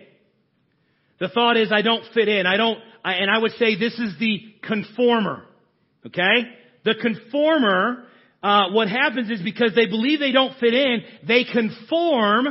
The 1.19 1.29
thought 1.29 1.57
is 1.57 1.71
I 1.71 1.81
don't 1.81 2.03
fit 2.13 2.27
in. 2.27 2.45
I 2.45 2.57
don't, 2.57 2.79
and 3.03 3.29
I 3.31 3.38
would 3.38 3.51
say 3.53 3.75
this 3.77 3.98
is 4.00 4.15
the 4.20 4.39
conformer. 4.62 5.43
Okay? 6.05 6.48
The 6.84 6.96
conformer 7.01 8.05
uh, 8.43 8.72
what 8.72 8.89
happens 8.89 9.29
is 9.29 9.41
because 9.41 9.74
they 9.75 9.86
believe 9.86 10.20
they 10.20 10.31
don't 10.31 10.58
fit 10.60 10.74
in, 10.74 11.03
they 11.27 11.43
conform 11.43 12.48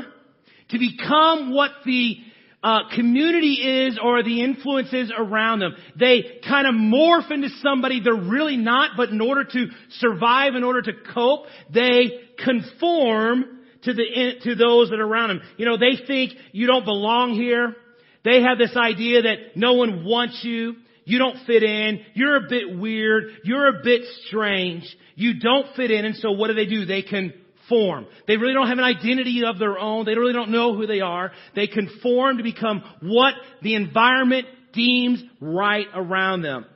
to 0.68 0.78
become 0.78 1.52
what 1.52 1.70
the 1.84 2.16
uh, 2.62 2.80
community 2.94 3.54
is 3.54 3.98
or 4.02 4.22
the 4.22 4.42
influences 4.42 5.12
around 5.16 5.60
them. 5.60 5.74
They 5.98 6.40
kind 6.46 6.66
of 6.68 6.74
morph 6.74 7.30
into 7.32 7.48
somebody 7.62 8.00
they're 8.00 8.14
really 8.14 8.56
not, 8.56 8.92
but 8.96 9.08
in 9.08 9.20
order 9.20 9.44
to 9.44 9.66
survive, 9.98 10.54
in 10.54 10.62
order 10.62 10.82
to 10.82 10.92
cope, 11.12 11.46
they 11.72 12.10
conform 12.38 13.58
to 13.82 13.94
the 13.94 14.34
to 14.42 14.54
those 14.54 14.90
that 14.90 15.00
are 15.00 15.06
around 15.06 15.30
them. 15.30 15.40
You 15.56 15.66
know, 15.66 15.78
they 15.78 16.04
think 16.06 16.32
you 16.52 16.66
don't 16.66 16.84
belong 16.84 17.32
here. 17.32 17.74
They 18.24 18.42
have 18.42 18.58
this 18.58 18.76
idea 18.76 19.22
that 19.22 19.56
no 19.56 19.74
one 19.74 20.04
wants 20.04 20.40
you. 20.42 20.74
You 21.04 21.18
don't 21.18 21.38
fit 21.46 21.62
in. 21.62 22.00
You're 22.14 22.36
a 22.36 22.48
bit 22.48 22.78
weird. 22.78 23.24
You're 23.44 23.80
a 23.80 23.82
bit 23.82 24.02
strange. 24.26 24.84
You 25.14 25.40
don't 25.40 25.66
fit 25.74 25.90
in. 25.90 26.04
And 26.04 26.16
so 26.16 26.32
what 26.32 26.48
do 26.48 26.54
they 26.54 26.66
do? 26.66 26.84
They 26.84 27.02
conform. 27.02 28.06
They 28.26 28.36
really 28.36 28.54
don't 28.54 28.68
have 28.68 28.78
an 28.78 28.84
identity 28.84 29.42
of 29.44 29.58
their 29.58 29.78
own. 29.78 30.04
They 30.04 30.14
really 30.14 30.32
don't 30.32 30.50
know 30.50 30.76
who 30.76 30.86
they 30.86 31.00
are. 31.00 31.32
They 31.56 31.66
conform 31.66 32.36
to 32.36 32.42
become 32.42 32.82
what 33.00 33.34
the 33.62 33.74
environment 33.74 34.46
deems 34.72 35.22
right 35.40 35.86
around 35.94 36.42
them. 36.42 36.66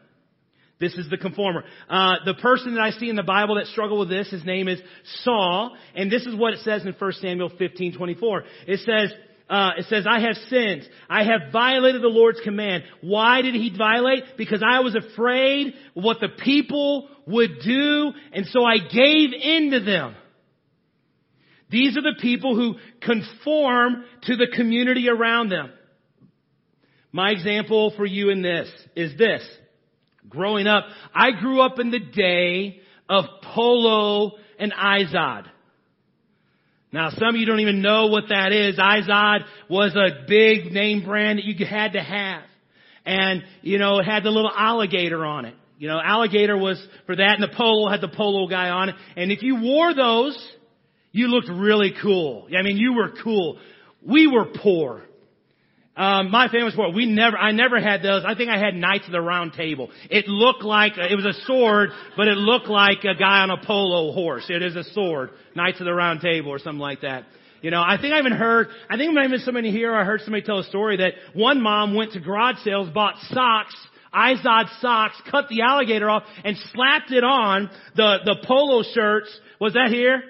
This 0.81 0.95
is 0.95 1.09
the 1.09 1.17
conformer. 1.17 1.63
Uh, 1.89 2.15
the 2.25 2.35
person 2.35 2.75
that 2.75 2.81
I 2.81 2.91
see 2.91 3.09
in 3.09 3.17
the 3.17 3.23
Bible 3.23 3.55
that 3.57 3.67
struggled 3.67 4.01
with 4.01 4.09
this, 4.09 4.31
his 4.31 4.45
name 4.45 4.69
is 4.69 4.81
Saul, 5.23 5.77
and 5.95 6.11
this 6.11 6.27
is 6.27 6.35
what 6.35 6.53
it 6.53 6.61
says 6.61 6.85
in 6.85 6.93
1 6.93 7.13
Samuel 7.21 7.51
15, 7.57 7.97
24. 7.97 8.45
It 8.67 8.81
says, 8.81 9.15
uh, 9.49 9.73
it 9.77 9.87
says, 9.91 10.07
I 10.09 10.21
have 10.21 10.37
sinned. 10.49 10.89
I 11.09 11.25
have 11.25 11.53
violated 11.53 12.03
the 12.03 12.09
Lord's 12.09 12.41
command. 12.41 12.85
Why 13.03 13.43
did 13.43 13.55
he 13.55 13.75
violate? 13.77 14.25
Because 14.39 14.63
I 14.67 14.81
was 14.81 14.95
afraid 14.95 15.75
what 15.93 16.19
the 16.21 16.31
people 16.43 17.09
would 17.27 17.61
do, 17.65 18.13
and 18.33 18.47
so 18.47 18.65
I 18.65 18.79
gave 18.79 19.33
in 19.35 19.71
to 19.73 19.81
them. 19.81 20.17
These 21.71 21.97
are 21.97 22.03
the 22.03 22.19
people 22.21 22.57
who 22.57 22.77
conform 23.01 24.05
to 24.23 24.37
the 24.37 24.49
community 24.55 25.09
around 25.09 25.51
them. 25.51 25.71
My 27.13 27.31
example 27.31 27.93
for 27.97 28.07
you 28.07 28.31
in 28.31 28.43
this 28.43 28.69
is 28.97 29.17
this. 29.19 29.43
Growing 30.29 30.67
up, 30.67 30.85
I 31.15 31.33
grew 31.33 31.61
up 31.61 31.79
in 31.79 31.91
the 31.91 32.01
day 32.01 32.81
of 33.09 33.25
Polo 33.43 34.33
and 34.59 34.73
Izod. 34.73 35.47
Now, 36.95 37.11
some 37.11 37.31
of 37.31 37.35
you 37.35 37.45
don't 37.45 37.59
even 37.59 37.83
know 37.83 38.07
what 38.07 38.29
that 38.29 38.53
is. 38.53 38.79
Izod 38.79 39.41
was 39.69 39.97
a 39.97 40.27
big 40.29 40.71
name 40.71 41.05
brand 41.05 41.41
that 41.41 41.45
you 41.45 41.67
had 41.67 41.95
to 41.95 42.01
have. 42.01 42.43
And, 43.05 43.43
you 43.63 43.79
know, 43.79 43.99
it 43.99 44.05
had 44.05 44.23
the 44.23 44.31
little 44.31 44.53
alligator 44.57 45.27
on 45.27 45.45
it. 45.45 45.57
You 45.77 45.89
know, 45.89 46.01
alligator 46.01 46.57
was 46.57 46.81
for 47.07 47.17
that, 47.17 47.35
and 47.35 47.43
the 47.43 47.53
polo 47.53 47.91
had 47.91 48.01
the 48.01 48.07
polo 48.07 48.47
guy 48.47 48.69
on 48.71 48.91
it. 48.91 48.95
And 49.17 49.33
if 49.33 49.43
you 49.43 49.61
wore 49.61 49.93
those, 49.93 50.39
you 51.11 51.27
looked 51.27 51.49
really 51.49 51.93
cool. 52.01 52.47
I 52.57 52.63
mean, 52.63 52.77
you 52.77 52.93
were 52.95 53.11
cool. 53.25 53.59
We 54.01 54.29
were 54.29 54.47
poor. 54.63 55.03
Um, 55.97 56.31
my 56.33 56.49
family 56.49 56.73
poor. 56.75 56.91
We 56.93 57.07
never, 57.07 57.37
I 57.37 57.53
never 57.53 57.81
had 57.81 58.03
those. 58.03 58.25
I 58.27 58.35
think 58.35 58.51
I 58.51 58.59
had 58.59 58.75
Knights 58.75 59.07
of 59.07 59.13
the 59.13 59.21
Round 59.21 59.53
Table. 59.53 59.91
It 60.11 60.27
looked 60.27 60.65
like, 60.65 60.99
it 60.99 61.15
was 61.15 61.25
a 61.25 61.47
sword, 61.47 61.91
but 62.17 62.27
it 62.27 62.37
looked 62.37 62.67
like 62.67 63.05
a 63.05 63.15
guy 63.15 63.41
on 63.41 63.51
a 63.51 63.65
polo 63.65 64.13
horse. 64.13 64.47
It 64.49 64.63
is 64.63 64.75
a 64.75 64.83
sword. 64.93 65.31
Knights 65.55 65.79
of 65.81 65.87
the 65.87 65.95
Round 65.95 66.21
Table 66.21 66.51
or 66.51 66.59
something 66.59 66.81
like 66.81 67.03
that. 67.03 67.25
You 67.63 67.71
know, 67.71 67.81
I 67.81 67.97
think 67.99 68.13
I 68.13 68.19
even 68.19 68.33
heard, 68.33 68.69
I 68.91 68.97
think 68.97 69.15
maybe 69.15 69.39
somebody 69.39 69.71
here, 69.71 69.95
I 69.95 70.05
heard 70.05 70.21
somebody 70.21 70.45
tell 70.45 70.59
a 70.59 70.65
story 70.65 70.99
that 70.99 71.13
one 71.33 71.63
mom 71.63 71.95
went 71.95 72.13
to 72.13 72.21
garage 72.21 72.59
sales, 72.65 72.91
bought 72.91 73.15
socks, 73.31 73.75
Izod 74.13 74.81
socks, 74.81 75.15
cut 75.31 75.49
the 75.49 75.63
alligator 75.63 76.11
off, 76.11 76.25
and 76.45 76.57
slapped 76.75 77.11
it 77.11 77.25
on 77.25 77.71
the, 77.97 78.19
the 78.25 78.37
polo 78.47 78.83
shirts. 78.95 79.29
Was 79.61 79.73
that 79.75 79.91
here? 79.91 80.23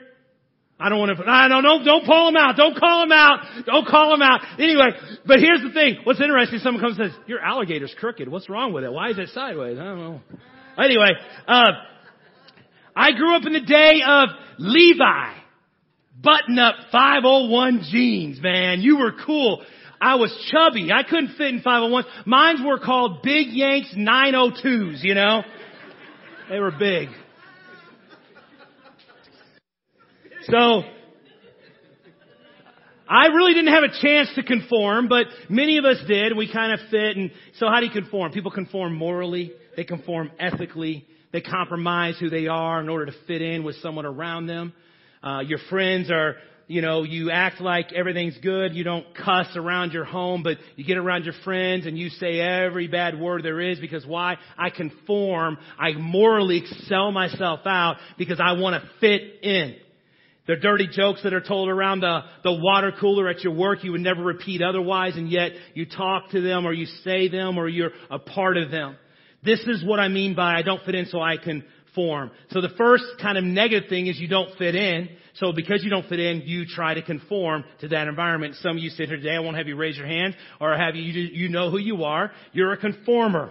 I 0.85 0.91
don't 0.91 0.99
want 0.99 1.17
to, 1.17 1.25
I 1.27 1.49
don't, 1.49 1.63
don't, 1.63 1.83
don't 1.83 2.05
call 2.05 2.29
him 2.29 2.37
out. 2.37 2.57
Don't 2.57 2.77
call 2.77 3.05
him 3.05 3.13
out. 3.13 3.41
Don't 3.65 3.89
call 3.89 4.13
him 4.13 4.21
out. 4.21 4.43
Anyway, 4.59 4.91
but 5.25 5.39
here's 5.39 5.63
the 5.63 5.73
thing. 5.73 5.97
What's 6.05 6.21
interesting, 6.21 6.59
someone 6.59 6.83
comes 6.83 6.99
and 6.99 7.11
says, 7.11 7.21
your 7.27 7.41
alligator's 7.41 7.95
crooked. 7.99 8.29
What's 8.29 8.51
wrong 8.51 8.75
with 8.75 8.85
it? 8.85 8.93
Why 8.93 9.09
is 9.09 9.19
it 9.19 9.31
sideways? 9.31 9.79
I 9.79 9.85
don't 9.85 9.99
know. 9.99 10.21
Anyway, 10.79 11.09
uh, 11.49 11.71
I 12.95 13.13
grew 13.13 13.35
up 13.35 13.47
in 13.47 13.55
the 13.55 13.63
day 13.63 14.03
of 14.07 14.29
Levi. 14.59 15.33
Button 16.23 16.59
up 16.59 16.75
501 16.93 17.85
jeans, 17.91 18.43
man. 18.43 18.83
You 18.83 18.99
were 18.99 19.13
cool. 19.25 19.65
I 20.03 20.17
was 20.17 20.31
chubby. 20.53 20.91
I 20.93 21.03
couldn't 21.03 21.37
fit 21.39 21.47
in 21.47 21.63
501s. 21.63 22.27
Mines 22.27 22.61
were 22.63 22.79
called 22.79 23.23
Big 23.23 23.47
Yanks 23.53 23.95
902s, 23.97 25.03
you 25.03 25.15
know? 25.15 25.45
They 26.51 26.59
were 26.59 26.73
big. 26.73 27.09
So, 30.51 30.83
I 33.09 33.27
really 33.27 33.55
didn't 33.55 33.73
have 33.73 33.85
a 33.85 34.01
chance 34.03 34.29
to 34.35 34.43
conform, 34.43 35.09
but 35.09 35.27
many 35.49 35.79
of 35.79 35.85
us 35.85 35.99
did. 36.07 36.37
We 36.37 36.51
kind 36.53 36.73
of 36.73 36.81
fit. 36.91 37.17
And 37.17 37.31
so 37.59 37.67
how 37.67 37.81
do 37.81 37.87
you 37.87 37.93
conform? 37.93 38.33
People 38.33 38.51
conform 38.51 38.95
morally. 38.95 39.53
They 39.77 39.85
conform 39.85 40.31
ethically. 40.39 41.07
They 41.33 41.41
compromise 41.41 42.17
who 42.19 42.31
they 42.31 42.47
are 42.47 42.81
in 42.81 42.89
order 42.89 43.07
to 43.07 43.13
fit 43.27 43.43
in 43.43 43.63
with 43.63 43.77
someone 43.77 44.07
around 44.07 44.47
them. 44.47 44.73
Uh, 45.23 45.41
your 45.41 45.59
friends 45.71 46.11
are, 46.11 46.37
you 46.67 46.81
know, 46.81 47.03
you 47.03 47.31
act 47.31 47.61
like 47.61 47.93
everything's 47.93 48.39
good. 48.39 48.75
You 48.75 48.85
don't 48.85 49.07
cuss 49.15 49.49
around 49.57 49.93
your 49.93 50.05
home, 50.05 50.43
but 50.43 50.57
you 50.77 50.85
get 50.85 50.97
around 50.97 51.25
your 51.25 51.35
friends 51.45 51.87
and 51.87 51.99
you 51.99 52.09
say 52.09 52.41
every 52.41 52.89
bad 52.89 53.19
word 53.19 53.43
there 53.43 53.61
is 53.61 53.79
because 53.79 54.07
why? 54.07 54.37
I 54.57 54.71
conform. 54.71 55.59
I 55.79 55.93
morally 55.93 56.65
sell 56.87 57.13
myself 57.13 57.61
out 57.67 57.97
because 58.17 58.41
I 58.41 58.53
want 58.53 58.83
to 58.83 58.91
fit 59.01 59.43
in. 59.43 59.77
The 60.47 60.57
dirty 60.57 60.89
jokes 60.93 61.23
that 61.23 61.33
are 61.33 61.41
told 61.41 61.71
around 61.71 62.01
the, 62.01 62.21
the 62.43 62.53
water 62.53 62.93
cooler 63.01 63.29
at 63.29 63.43
your 63.43 63.55
work 63.55 63.83
you 63.83 63.93
would 63.93 64.03
never 64.03 64.23
repeat 64.23 64.61
otherwise, 64.61 65.17
and 65.17 65.31
yet 65.31 65.53
you 65.73 65.87
talk 65.87 66.31
to 66.31 66.43
them 66.43 66.67
or 66.67 66.73
you 66.73 66.85
say 67.03 67.29
them 67.29 67.57
or 67.57 67.67
you're 67.67 67.93
a 68.11 68.19
part 68.19 68.59
of 68.59 68.71
them. 68.71 68.97
This 69.43 69.61
is 69.61 69.83
what 69.85 70.01
I 70.01 70.09
mean 70.09 70.35
by 70.35 70.55
I 70.55 70.63
don't 70.63 70.85
fit 70.85 70.95
in 70.95 71.07
so 71.07 71.21
I 71.21 71.37
conform. 71.39 72.31
So 72.51 72.61
the 72.61 72.75
first 72.77 73.05
kind 73.23 73.39
of 73.39 73.45
negative 73.45 73.89
thing 73.89 74.07
is 74.07 74.19
you 74.19 74.29
don't 74.29 74.57
fit 74.59 74.75
in. 74.75 75.09
So 75.35 75.53
because 75.53 75.83
you 75.83 75.91
don't 75.91 76.09
fit 76.09 76.21
in, 76.21 76.43
you 76.43 76.67
try 76.67 76.95
to 76.95 77.03
conform 77.03 77.65
to 77.81 77.89
that 77.89 78.07
environment. 78.07 78.57
Some 78.61 78.77
of 78.77 78.83
you 78.83 78.91
sit 78.91 79.09
here 79.09 79.17
today, 79.17 79.35
I 79.35 79.41
won't 79.41 79.57
have 79.57 79.67
you 79.67 79.77
raise 79.77 79.97
your 79.97 80.07
hand 80.07 80.37
or 80.61 80.77
have 80.77 80.95
you, 80.95 81.03
you 81.03 81.49
know 81.49 81.71
who 81.71 81.79
you 81.79 82.05
are. 82.05 82.31
You're 82.53 82.73
a 82.73 82.77
conformer. 82.77 83.51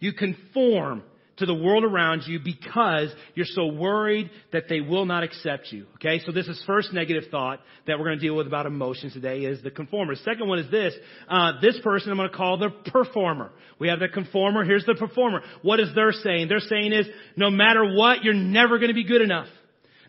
You 0.00 0.12
conform 0.14 1.02
to 1.42 1.46
the 1.46 1.54
world 1.54 1.82
around 1.82 2.22
you 2.26 2.38
because 2.38 3.08
you're 3.34 3.46
so 3.46 3.66
worried 3.66 4.30
that 4.52 4.64
they 4.68 4.80
will 4.80 5.04
not 5.04 5.24
accept 5.24 5.72
you. 5.72 5.86
Okay, 5.96 6.20
so 6.24 6.30
this 6.30 6.46
is 6.46 6.62
first 6.66 6.92
negative 6.92 7.24
thought 7.30 7.58
that 7.88 7.98
we're 7.98 8.04
going 8.04 8.18
to 8.18 8.24
deal 8.24 8.36
with 8.36 8.46
about 8.46 8.64
emotions 8.64 9.12
today 9.12 9.40
is 9.40 9.60
the 9.62 9.70
conformer. 9.70 10.14
Second 10.14 10.48
one 10.48 10.60
is 10.60 10.70
this. 10.70 10.94
Uh, 11.28 11.60
this 11.60 11.78
person 11.82 12.10
I'm 12.10 12.16
going 12.16 12.30
to 12.30 12.36
call 12.36 12.58
the 12.58 12.70
performer. 12.90 13.50
We 13.80 13.88
have 13.88 13.98
the 13.98 14.08
conformer. 14.08 14.64
Here's 14.64 14.86
the 14.86 14.94
performer. 14.94 15.42
What 15.62 15.80
is 15.80 15.92
their 15.96 16.12
saying? 16.12 16.48
Their 16.48 16.60
saying 16.60 16.92
is, 16.92 17.06
no 17.36 17.50
matter 17.50 17.84
what, 17.94 18.22
you're 18.22 18.34
never 18.34 18.78
going 18.78 18.90
to 18.90 18.94
be 18.94 19.04
good 19.04 19.22
enough. 19.22 19.48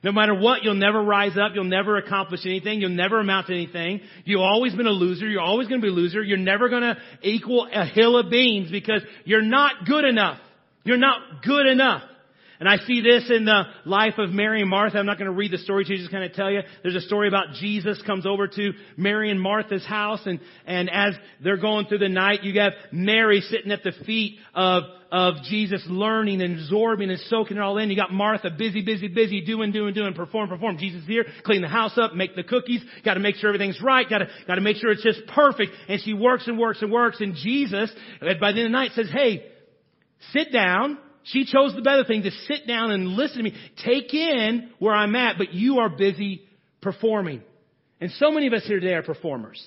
No 0.03 0.11
matter 0.11 0.35
what, 0.35 0.63
you'll 0.63 0.75
never 0.75 1.01
rise 1.01 1.37
up. 1.37 1.53
You'll 1.55 1.63
never 1.63 1.97
accomplish 1.97 2.41
anything. 2.45 2.81
You'll 2.81 2.89
never 2.89 3.19
amount 3.19 3.47
to 3.47 3.53
anything. 3.53 4.01
You've 4.25 4.41
always 4.41 4.75
been 4.75 4.85
a 4.85 4.91
loser. 4.91 5.27
You're 5.27 5.41
always 5.41 5.67
going 5.67 5.81
to 5.81 5.85
be 5.85 5.91
a 5.91 5.95
loser. 5.95 6.21
You're 6.21 6.37
never 6.37 6.69
going 6.69 6.83
to 6.83 6.97
equal 7.23 7.67
a 7.73 7.85
hill 7.85 8.17
of 8.17 8.29
beans 8.29 8.69
because 8.69 9.01
you're 9.23 9.41
not 9.41 9.85
good 9.85 10.03
enough. 10.03 10.39
You're 10.83 10.97
not 10.97 11.43
good 11.43 11.65
enough. 11.67 12.03
And 12.59 12.69
I 12.69 12.77
see 12.77 13.01
this 13.01 13.29
in 13.29 13.43
the 13.43 13.63
life 13.83 14.13
of 14.19 14.29
Mary 14.29 14.61
and 14.61 14.69
Martha. 14.69 14.97
I'm 14.97 15.05
not 15.05 15.17
going 15.17 15.29
to 15.29 15.35
read 15.35 15.51
the 15.51 15.57
story 15.57 15.83
to 15.83 15.91
you, 15.91 15.97
just 15.97 16.11
kind 16.11 16.23
of 16.23 16.31
tell 16.31 16.49
you. 16.49 16.61
There's 16.81 16.95
a 16.95 17.01
story 17.01 17.27
about 17.27 17.55
Jesus 17.59 18.01
comes 18.03 18.25
over 18.25 18.47
to 18.47 18.71
Mary 18.95 19.31
and 19.31 19.41
Martha's 19.41 19.85
house, 19.85 20.21
and, 20.25 20.39
and 20.65 20.89
as 20.89 21.13
they're 21.43 21.57
going 21.57 21.87
through 21.87 21.97
the 21.97 22.07
night, 22.07 22.43
you 22.43 22.57
have 22.61 22.71
Mary 22.91 23.41
sitting 23.41 23.71
at 23.71 23.83
the 23.83 23.91
feet 24.05 24.37
of, 24.53 24.83
of 25.11 25.43
Jesus, 25.49 25.83
learning 25.89 26.41
and 26.41 26.57
absorbing 26.57 27.09
and 27.09 27.19
soaking 27.21 27.57
it 27.57 27.59
all 27.59 27.77
in. 27.79 27.89
You 27.89 27.97
got 27.97 28.13
Martha 28.13 28.49
busy, 28.49 28.81
busy, 28.81 29.09
busy, 29.09 29.41
doing, 29.41 29.73
doing, 29.73 29.93
doing, 29.93 30.13
perform, 30.13 30.47
perform. 30.47 30.77
Jesus 30.77 31.03
here, 31.05 31.25
clean 31.43 31.63
the 31.63 31.67
house 31.67 31.97
up, 31.97 32.13
make 32.13 32.33
the 32.35 32.43
cookies, 32.43 32.81
got 33.03 33.15
to 33.15 33.19
make 33.19 33.35
sure 33.35 33.49
everything's 33.49 33.81
right, 33.81 34.09
got 34.09 34.19
to, 34.19 34.27
got 34.47 34.55
to 34.55 34.61
make 34.61 34.77
sure 34.77 34.91
it's 34.91 35.03
just 35.03 35.25
perfect. 35.27 35.73
And 35.89 35.99
she 36.01 36.13
works 36.13 36.47
and 36.47 36.57
works 36.57 36.81
and 36.81 36.91
works, 36.91 37.19
and 37.19 37.35
Jesus, 37.35 37.91
by 38.21 38.53
the 38.53 38.59
end 38.59 38.59
of 38.59 38.63
the 38.65 38.69
night, 38.69 38.91
says, 38.95 39.09
hey, 39.11 39.49
Sit 40.31 40.51
down. 40.51 40.97
She 41.23 41.45
chose 41.45 41.73
the 41.73 41.81
better 41.81 42.03
thing 42.03 42.23
to 42.23 42.31
sit 42.31 42.67
down 42.67 42.91
and 42.91 43.09
listen 43.09 43.37
to 43.37 43.43
me. 43.43 43.55
Take 43.85 44.13
in 44.13 44.71
where 44.79 44.93
I'm 44.93 45.15
at, 45.15 45.37
but 45.37 45.53
you 45.53 45.79
are 45.79 45.89
busy 45.89 46.43
performing. 46.81 47.41
And 48.01 48.11
so 48.11 48.31
many 48.31 48.47
of 48.47 48.53
us 48.53 48.63
here 48.65 48.79
today 48.79 48.93
are 48.93 49.03
performers. 49.03 49.65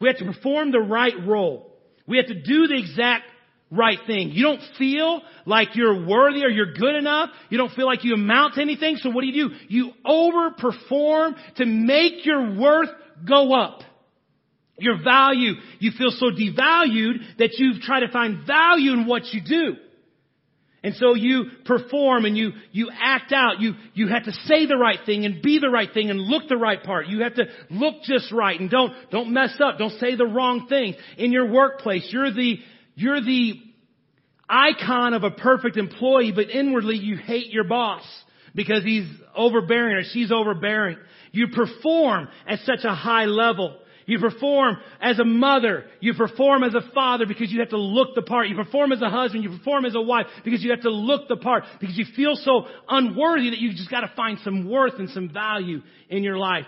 We 0.00 0.08
have 0.08 0.16
to 0.18 0.24
perform 0.24 0.72
the 0.72 0.80
right 0.80 1.14
role. 1.26 1.70
We 2.06 2.16
have 2.16 2.26
to 2.26 2.34
do 2.34 2.66
the 2.66 2.78
exact 2.78 3.24
right 3.70 3.98
thing. 4.06 4.30
You 4.30 4.42
don't 4.42 4.62
feel 4.78 5.20
like 5.46 5.76
you're 5.76 6.06
worthy 6.06 6.44
or 6.44 6.48
you're 6.48 6.72
good 6.72 6.96
enough. 6.96 7.30
You 7.50 7.58
don't 7.58 7.72
feel 7.72 7.86
like 7.86 8.04
you 8.04 8.14
amount 8.14 8.54
to 8.54 8.62
anything. 8.62 8.96
So 8.96 9.10
what 9.10 9.20
do 9.20 9.28
you 9.28 9.48
do? 9.48 9.54
You 9.68 9.92
overperform 10.04 11.36
to 11.56 11.66
make 11.66 12.24
your 12.24 12.56
worth 12.58 12.88
go 13.28 13.54
up. 13.54 13.82
Your 14.80 15.02
value, 15.02 15.52
you 15.78 15.92
feel 15.96 16.10
so 16.10 16.26
devalued 16.26 17.38
that 17.38 17.54
you 17.58 17.74
try 17.80 18.00
to 18.00 18.08
find 18.08 18.46
value 18.46 18.92
in 18.92 19.06
what 19.06 19.32
you 19.32 19.40
do. 19.40 19.76
And 20.82 20.94
so 20.94 21.14
you 21.14 21.44
perform 21.66 22.24
and 22.24 22.36
you, 22.36 22.52
you 22.72 22.90
act 22.98 23.32
out. 23.32 23.60
You, 23.60 23.74
you 23.92 24.08
have 24.08 24.24
to 24.24 24.32
say 24.32 24.64
the 24.64 24.78
right 24.78 24.98
thing 25.04 25.26
and 25.26 25.42
be 25.42 25.58
the 25.58 25.68
right 25.68 25.92
thing 25.92 26.08
and 26.08 26.18
look 26.18 26.48
the 26.48 26.56
right 26.56 26.82
part. 26.82 27.06
You 27.06 27.22
have 27.22 27.34
to 27.34 27.44
look 27.68 28.02
just 28.04 28.32
right 28.32 28.58
and 28.58 28.70
don't, 28.70 28.94
don't 29.10 29.30
mess 29.30 29.54
up. 29.62 29.78
Don't 29.78 29.98
say 30.00 30.16
the 30.16 30.26
wrong 30.26 30.68
thing. 30.68 30.94
In 31.18 31.32
your 31.32 31.50
workplace, 31.50 32.08
you're 32.10 32.32
the, 32.32 32.56
you're 32.94 33.20
the 33.20 33.60
icon 34.48 35.12
of 35.12 35.22
a 35.22 35.30
perfect 35.30 35.76
employee, 35.76 36.32
but 36.34 36.48
inwardly 36.48 36.96
you 36.96 37.18
hate 37.18 37.50
your 37.50 37.64
boss 37.64 38.02
because 38.54 38.82
he's 38.82 39.06
overbearing 39.36 39.96
or 39.96 40.02
she's 40.10 40.32
overbearing. 40.32 40.96
You 41.32 41.48
perform 41.48 42.28
at 42.46 42.60
such 42.60 42.84
a 42.84 42.94
high 42.94 43.26
level. 43.26 43.76
You 44.10 44.18
perform 44.18 44.78
as 45.00 45.20
a 45.20 45.24
mother. 45.24 45.84
You 46.00 46.14
perform 46.14 46.64
as 46.64 46.74
a 46.74 46.80
father 46.92 47.26
because 47.26 47.52
you 47.52 47.60
have 47.60 47.68
to 47.68 47.78
look 47.78 48.16
the 48.16 48.22
part. 48.22 48.48
You 48.48 48.56
perform 48.56 48.90
as 48.90 49.00
a 49.00 49.08
husband. 49.08 49.44
You 49.44 49.56
perform 49.56 49.84
as 49.84 49.94
a 49.94 50.00
wife 50.00 50.26
because 50.44 50.64
you 50.64 50.72
have 50.72 50.80
to 50.80 50.90
look 50.90 51.28
the 51.28 51.36
part 51.36 51.62
because 51.78 51.96
you 51.96 52.04
feel 52.16 52.34
so 52.34 52.66
unworthy 52.88 53.50
that 53.50 53.60
you 53.60 53.70
just 53.70 53.88
got 53.88 54.00
to 54.00 54.12
find 54.16 54.40
some 54.42 54.68
worth 54.68 54.94
and 54.98 55.10
some 55.10 55.32
value 55.32 55.82
in 56.08 56.24
your 56.24 56.38
life. 56.38 56.64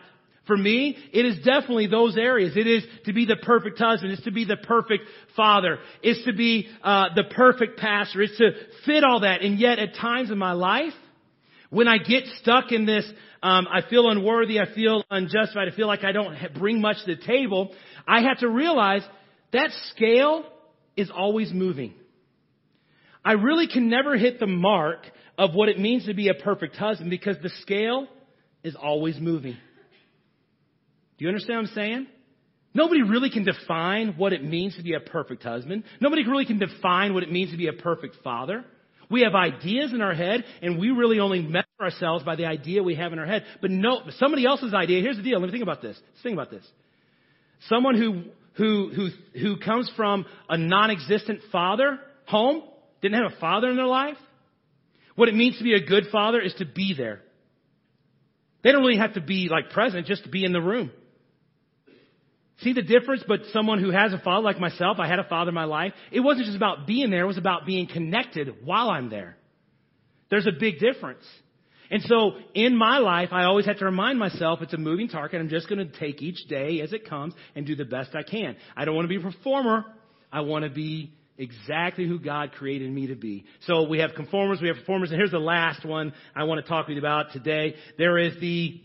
For 0.46 0.56
me, 0.56 0.96
it 1.12 1.26
is 1.26 1.38
definitely 1.38 1.88
those 1.88 2.16
areas. 2.16 2.56
It 2.56 2.68
is 2.68 2.84
to 3.06 3.12
be 3.12 3.26
the 3.26 3.37
perfect 3.42 3.76
husband. 3.76 4.12
It's 4.12 4.22
to 4.22 4.30
be 4.30 4.44
the 4.44 4.58
perfect 4.58 5.02
father. 5.34 5.80
It's 6.00 6.25
to 6.26 6.32
be 6.32 6.68
uh, 6.84 7.06
the 7.16 7.25
perfect 7.25 7.76
pastor. 7.76 8.22
It's 8.22 8.38
to 8.38 8.52
fit 8.87 9.02
all 9.02 9.22
that. 9.22 9.42
And 9.42 9.58
yet, 9.58 9.80
at 9.80 9.96
times 9.96 10.30
in 10.30 10.38
my 10.38 10.52
life, 10.52 10.94
when 11.73 11.88
I 11.88 11.97
get 11.97 12.25
stuck 12.38 12.71
in 12.71 12.85
this 12.85 13.11
um, 13.43 13.67
I 13.67 13.81
feel 13.88 14.09
unworthy, 14.09 14.61
I 14.61 14.73
feel 14.75 15.02
unjustified, 15.11 15.69
I 15.73 15.75
feel 15.75 15.87
like 15.87 16.05
I 16.05 16.12
don't 16.12 16.37
bring 16.59 16.81
much 16.81 16.99
to 17.07 17.17
the 17.17 17.23
table, 17.23 17.75
I 18.07 18.21
have 18.23 18.38
to 18.41 18.49
realize 18.49 19.02
that 19.52 19.71
scale 19.88 20.45
is 20.97 21.11
always 21.11 21.50
moving. 21.50 21.95
I 23.25 23.33
really 23.33 23.69
can 23.69 23.88
never 23.88 24.17
hit 24.19 24.38
the 24.38 24.47
mark 24.47 25.07
of 25.38 25.55
what 25.55 25.71
it 25.71 25.81
means 25.81 26.07
to 26.07 26.14
be 26.14 26.29
a 26.29 26.35
perfect 26.35 26.76
husband 26.76 27.09
because 27.09 27.37
the 27.43 27.50
scale 27.62 28.07
is 28.62 28.76
always 28.76 29.19
moving. 29.19 29.57
Do 31.19 31.25
you 31.25 31.29
understand 31.29 31.57
what 31.57 31.69
I'm 31.71 31.75
saying? 31.75 32.07
Nobody 32.75 33.02
really 33.02 33.31
can 33.31 33.45
define 33.45 34.14
what 34.19 34.35
it 34.35 34.45
means 34.45 34.76
to 34.76 34.83
be 34.83 34.93
a 34.93 35.00
perfect 35.00 35.43
husband. 35.43 35.85
Nobody 36.00 36.29
really 36.29 36.45
can 36.45 36.59
define 36.59 37.14
what 37.14 37.23
it 37.23 37.33
means 37.33 37.50
to 37.50 37.57
be 37.57 37.69
a 37.69 37.73
perfect 37.73 38.17
father. 38.23 38.64
We 39.12 39.21
have 39.21 39.35
ideas 39.35 39.92
in 39.92 40.00
our 40.00 40.14
head, 40.14 40.42
and 40.62 40.78
we 40.78 40.90
really 40.90 41.21
only 41.21 41.42
measure 41.42 41.66
ourselves 41.81 42.25
by 42.25 42.35
the 42.35 42.47
idea 42.47 42.83
we 42.83 42.95
have 42.95 43.12
in 43.12 43.19
our 43.19 43.26
head. 43.26 43.45
But 43.61 43.71
no, 43.71 44.00
somebody 44.19 44.47
else's 44.47 44.73
idea. 44.73 45.02
Here's 45.02 45.19
the 45.19 45.23
deal. 45.23 45.38
Let 45.38 45.47
me 45.47 45.52
think 45.52 45.62
about 45.62 45.83
this. 45.83 45.99
Let's 46.09 46.23
think 46.23 46.33
about 46.33 46.50
this. 46.50 46.64
Someone 47.69 47.97
who 47.97 48.25
who 48.54 48.90
who 48.95 49.38
who 49.38 49.57
comes 49.59 49.90
from 49.97 50.25
a 50.49 50.57
non-existent 50.57 51.40
father 51.52 51.99
home, 52.26 52.62
didn't 53.02 53.23
have 53.23 53.33
a 53.33 53.40
father 53.40 53.69
in 53.69 53.76
their 53.76 53.87
life. 53.87 54.16
What 55.14 55.28
it 55.28 55.35
means 55.35 55.59
to 55.59 55.64
be 55.64 55.75
a 55.75 55.85
good 55.85 56.04
father 56.11 56.40
is 56.40 56.54
to 56.54 56.64
be 56.64 56.95
there. 56.97 57.21
They 58.64 58.73
don't 58.73 58.81
really 58.81 58.99
have 58.99 59.14
to 59.14 59.21
be 59.21 59.49
like 59.50 59.71
present, 59.71 60.07
just 60.07 60.25
to 60.25 60.31
be 60.31 60.45
in 60.45 60.52
the 60.52 60.62
room. 60.62 60.90
See 62.61 62.73
the 62.73 62.82
difference? 62.82 63.25
But 63.26 63.40
someone 63.52 63.80
who 63.80 63.90
has 63.90 64.12
a 64.12 64.18
father 64.18 64.44
like 64.44 64.61
myself, 64.61 64.99
I 65.00 65.09
had 65.09 65.18
a 65.18 65.25
father 65.25 65.49
in 65.49 65.54
my 65.54 65.64
life. 65.64 65.92
It 66.11 66.21
wasn't 66.21 66.47
just 66.47 66.56
about 66.56 66.87
being 66.87 67.11
there, 67.11 67.25
it 67.25 67.26
was 67.26 67.38
about 67.38 67.66
being 67.66 67.87
connected 67.87 68.64
while 68.64 68.90
I'm 68.90 69.11
there. 69.11 69.37
There's 70.30 70.47
a 70.47 70.52
big 70.59 70.78
difference. 70.78 71.25
And 71.90 72.02
so 72.04 72.32
in 72.54 72.75
my 72.75 72.99
life, 72.99 73.28
I 73.32 73.44
always 73.44 73.66
have 73.66 73.78
to 73.80 73.85
remind 73.85 74.18
myself 74.18 74.62
it's 74.62 74.73
a 74.73 74.78
moving 74.78 75.09
target. 75.09 75.40
I'm 75.40 75.50
just 75.50 75.68
going 75.68 75.87
to 75.87 75.99
take 75.99 76.23
each 76.23 76.49
day 76.49 76.80
as 76.80 76.94
it 76.94 77.06
comes 77.06 77.35
and 77.54 77.66
do 77.66 77.76
the 77.76 77.85
best 77.85 78.14
I 78.14 78.23
can. 78.23 78.56
I 78.75 78.87
don't 78.87 78.94
want 78.94 79.04
to 79.04 79.09
be 79.09 79.16
a 79.16 79.30
performer. 79.30 79.85
I 80.32 80.40
want 80.40 80.64
to 80.64 80.71
be 80.71 81.12
exactly 81.37 82.06
who 82.06 82.18
God 82.18 82.52
created 82.52 82.90
me 82.90 83.09
to 83.09 83.14
be. 83.14 83.44
So 83.66 83.88
we 83.88 83.99
have 83.99 84.14
conformers, 84.14 84.61
we 84.62 84.68
have 84.68 84.78
performers, 84.78 85.11
and 85.11 85.18
here's 85.18 85.32
the 85.32 85.38
last 85.38 85.85
one 85.85 86.14
I 86.35 86.44
want 86.44 86.64
to 86.64 86.68
talk 86.68 86.87
to 86.87 86.92
you 86.92 86.99
about 86.99 87.32
today. 87.32 87.75
There 87.99 88.16
is 88.16 88.40
the 88.40 88.80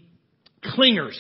clingers. 0.64 1.18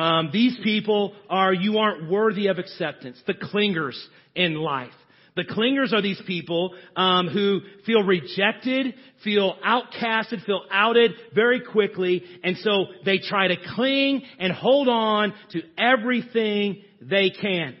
Um, 0.00 0.30
these 0.32 0.58
people 0.64 1.12
are, 1.28 1.52
you 1.52 1.76
aren't 1.76 2.10
worthy 2.10 2.46
of 2.46 2.58
acceptance. 2.58 3.18
The 3.26 3.34
clingers 3.34 4.02
in 4.34 4.54
life. 4.54 4.94
The 5.36 5.44
clingers 5.44 5.92
are 5.92 6.00
these 6.00 6.20
people 6.26 6.74
um, 6.96 7.28
who 7.28 7.60
feel 7.84 8.02
rejected, 8.02 8.94
feel 9.22 9.56
outcasted, 9.62 10.44
feel 10.46 10.62
outed 10.70 11.12
very 11.34 11.60
quickly, 11.60 12.22
and 12.42 12.56
so 12.56 12.86
they 13.04 13.18
try 13.18 13.48
to 13.48 13.56
cling 13.74 14.22
and 14.38 14.54
hold 14.54 14.88
on 14.88 15.34
to 15.50 15.60
everything 15.76 16.82
they 17.02 17.28
can. 17.28 17.76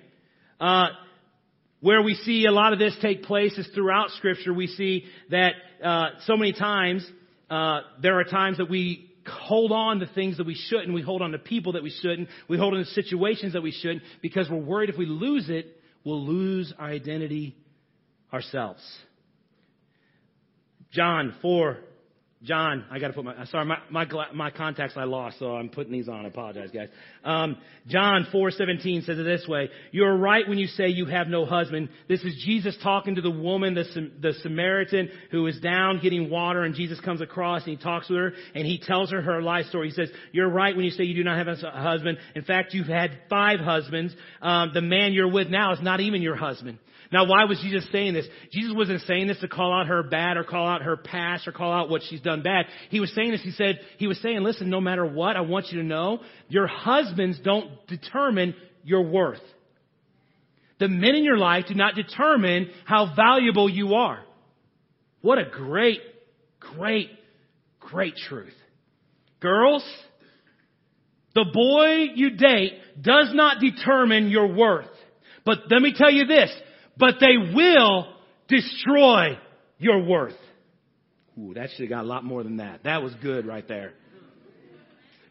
Uh, 0.60 0.88
where 1.80 2.02
we 2.02 2.12
see 2.12 2.44
a 2.44 2.52
lot 2.52 2.74
of 2.74 2.78
this 2.78 2.94
take 3.00 3.22
place 3.22 3.56
is 3.56 3.66
throughout 3.74 4.10
Scripture. 4.10 4.52
We 4.52 4.66
see 4.66 5.04
that 5.30 5.54
uh, 5.82 6.10
so 6.26 6.36
many 6.36 6.52
times 6.52 7.10
uh, 7.48 7.80
there 8.02 8.20
are 8.20 8.24
times 8.24 8.58
that 8.58 8.68
we 8.68 9.09
hold 9.30 9.72
on 9.72 10.00
to 10.00 10.06
things 10.06 10.36
that 10.38 10.46
we 10.46 10.54
shouldn't. 10.54 10.92
We 10.92 11.02
hold 11.02 11.22
on 11.22 11.32
to 11.32 11.38
people 11.38 11.72
that 11.72 11.82
we 11.82 11.90
shouldn't. 11.90 12.28
We 12.48 12.58
hold 12.58 12.74
on 12.74 12.80
to 12.80 12.90
situations 12.90 13.54
that 13.54 13.62
we 13.62 13.72
shouldn't 13.72 14.02
because 14.22 14.48
we're 14.50 14.58
worried 14.58 14.90
if 14.90 14.98
we 14.98 15.06
lose 15.06 15.48
it, 15.48 15.76
we'll 16.04 16.24
lose 16.24 16.72
our 16.78 16.88
identity 16.88 17.56
ourselves. 18.32 18.82
John 20.92 21.34
4 21.42 21.78
John, 22.42 22.86
I 22.90 22.98
got 22.98 23.08
to 23.08 23.12
put 23.12 23.26
my 23.26 23.44
sorry 23.46 23.66
my 23.66 23.76
my 23.90 24.06
my 24.32 24.50
contacts 24.50 24.94
I 24.96 25.04
lost, 25.04 25.38
so 25.38 25.56
I'm 25.56 25.68
putting 25.68 25.92
these 25.92 26.08
on. 26.08 26.24
I 26.24 26.28
apologize, 26.28 26.70
guys. 26.72 26.88
Um, 27.22 27.58
John 27.86 28.28
four 28.32 28.50
seventeen 28.50 29.02
says 29.02 29.18
it 29.18 29.24
this 29.24 29.46
way: 29.46 29.68
You 29.92 30.04
are 30.04 30.16
right 30.16 30.48
when 30.48 30.56
you 30.56 30.66
say 30.66 30.88
you 30.88 31.04
have 31.04 31.28
no 31.28 31.44
husband. 31.44 31.90
This 32.08 32.22
is 32.22 32.42
Jesus 32.42 32.78
talking 32.82 33.16
to 33.16 33.20
the 33.20 33.30
woman, 33.30 33.74
the 33.74 33.84
the 34.22 34.32
Samaritan 34.40 35.10
who 35.30 35.46
is 35.48 35.60
down 35.60 36.00
getting 36.02 36.30
water, 36.30 36.62
and 36.62 36.74
Jesus 36.74 36.98
comes 37.00 37.20
across 37.20 37.64
and 37.66 37.76
he 37.76 37.82
talks 37.82 38.08
with 38.08 38.18
her 38.18 38.32
and 38.54 38.66
he 38.66 38.78
tells 38.78 39.10
her 39.10 39.20
her 39.20 39.42
life 39.42 39.66
story. 39.66 39.88
He 39.88 39.94
says, 39.94 40.08
"You're 40.32 40.48
right 40.48 40.74
when 40.74 40.86
you 40.86 40.92
say 40.92 41.04
you 41.04 41.14
do 41.14 41.24
not 41.24 41.36
have 41.36 41.48
a 41.48 41.70
husband. 41.70 42.16
In 42.34 42.44
fact, 42.44 42.72
you've 42.72 42.86
had 42.86 43.18
five 43.28 43.60
husbands. 43.60 44.16
Um, 44.40 44.70
the 44.72 44.80
man 44.80 45.12
you're 45.12 45.30
with 45.30 45.48
now 45.48 45.74
is 45.74 45.82
not 45.82 46.00
even 46.00 46.22
your 46.22 46.36
husband." 46.36 46.78
Now, 47.12 47.26
why 47.26 47.44
was 47.44 47.58
Jesus 47.60 47.86
saying 47.90 48.14
this? 48.14 48.26
Jesus 48.52 48.72
wasn't 48.74 49.00
saying 49.02 49.26
this 49.26 49.40
to 49.40 49.48
call 49.48 49.72
out 49.72 49.88
her 49.88 50.04
bad 50.04 50.36
or 50.36 50.44
call 50.44 50.68
out 50.68 50.82
her 50.82 50.96
past 50.96 51.48
or 51.48 51.52
call 51.52 51.72
out 51.72 51.90
what 51.90 52.02
she's 52.08 52.20
done 52.20 52.42
bad. 52.42 52.66
He 52.90 53.00
was 53.00 53.12
saying 53.14 53.32
this, 53.32 53.42
he 53.42 53.50
said, 53.50 53.80
he 53.98 54.06
was 54.06 54.20
saying, 54.22 54.42
listen, 54.42 54.70
no 54.70 54.80
matter 54.80 55.04
what, 55.04 55.36
I 55.36 55.40
want 55.40 55.66
you 55.70 55.80
to 55.80 55.84
know, 55.84 56.20
your 56.48 56.68
husbands 56.68 57.40
don't 57.42 57.68
determine 57.88 58.54
your 58.84 59.02
worth. 59.02 59.42
The 60.78 60.88
men 60.88 61.16
in 61.16 61.24
your 61.24 61.36
life 61.36 61.64
do 61.68 61.74
not 61.74 61.96
determine 61.96 62.70
how 62.84 63.12
valuable 63.14 63.68
you 63.68 63.94
are. 63.94 64.20
What 65.20 65.38
a 65.38 65.44
great, 65.44 66.00
great, 66.60 67.10
great 67.80 68.14
truth. 68.28 68.54
Girls, 69.40 69.84
the 71.34 71.44
boy 71.52 72.12
you 72.14 72.30
date 72.30 72.74
does 73.00 73.30
not 73.34 73.60
determine 73.60 74.28
your 74.28 74.54
worth. 74.54 74.86
But 75.44 75.58
let 75.70 75.82
me 75.82 75.92
tell 75.96 76.10
you 76.10 76.26
this, 76.26 76.50
but 77.00 77.14
they 77.18 77.54
will 77.54 78.14
destroy 78.48 79.38
your 79.78 80.04
worth. 80.04 80.36
Ooh, 81.38 81.54
that 81.54 81.70
should 81.70 81.80
have 81.80 81.88
got 81.88 82.04
a 82.04 82.08
lot 82.08 82.24
more 82.24 82.42
than 82.42 82.58
that. 82.58 82.84
That 82.84 83.02
was 83.02 83.14
good 83.22 83.46
right 83.46 83.66
there. 83.66 83.94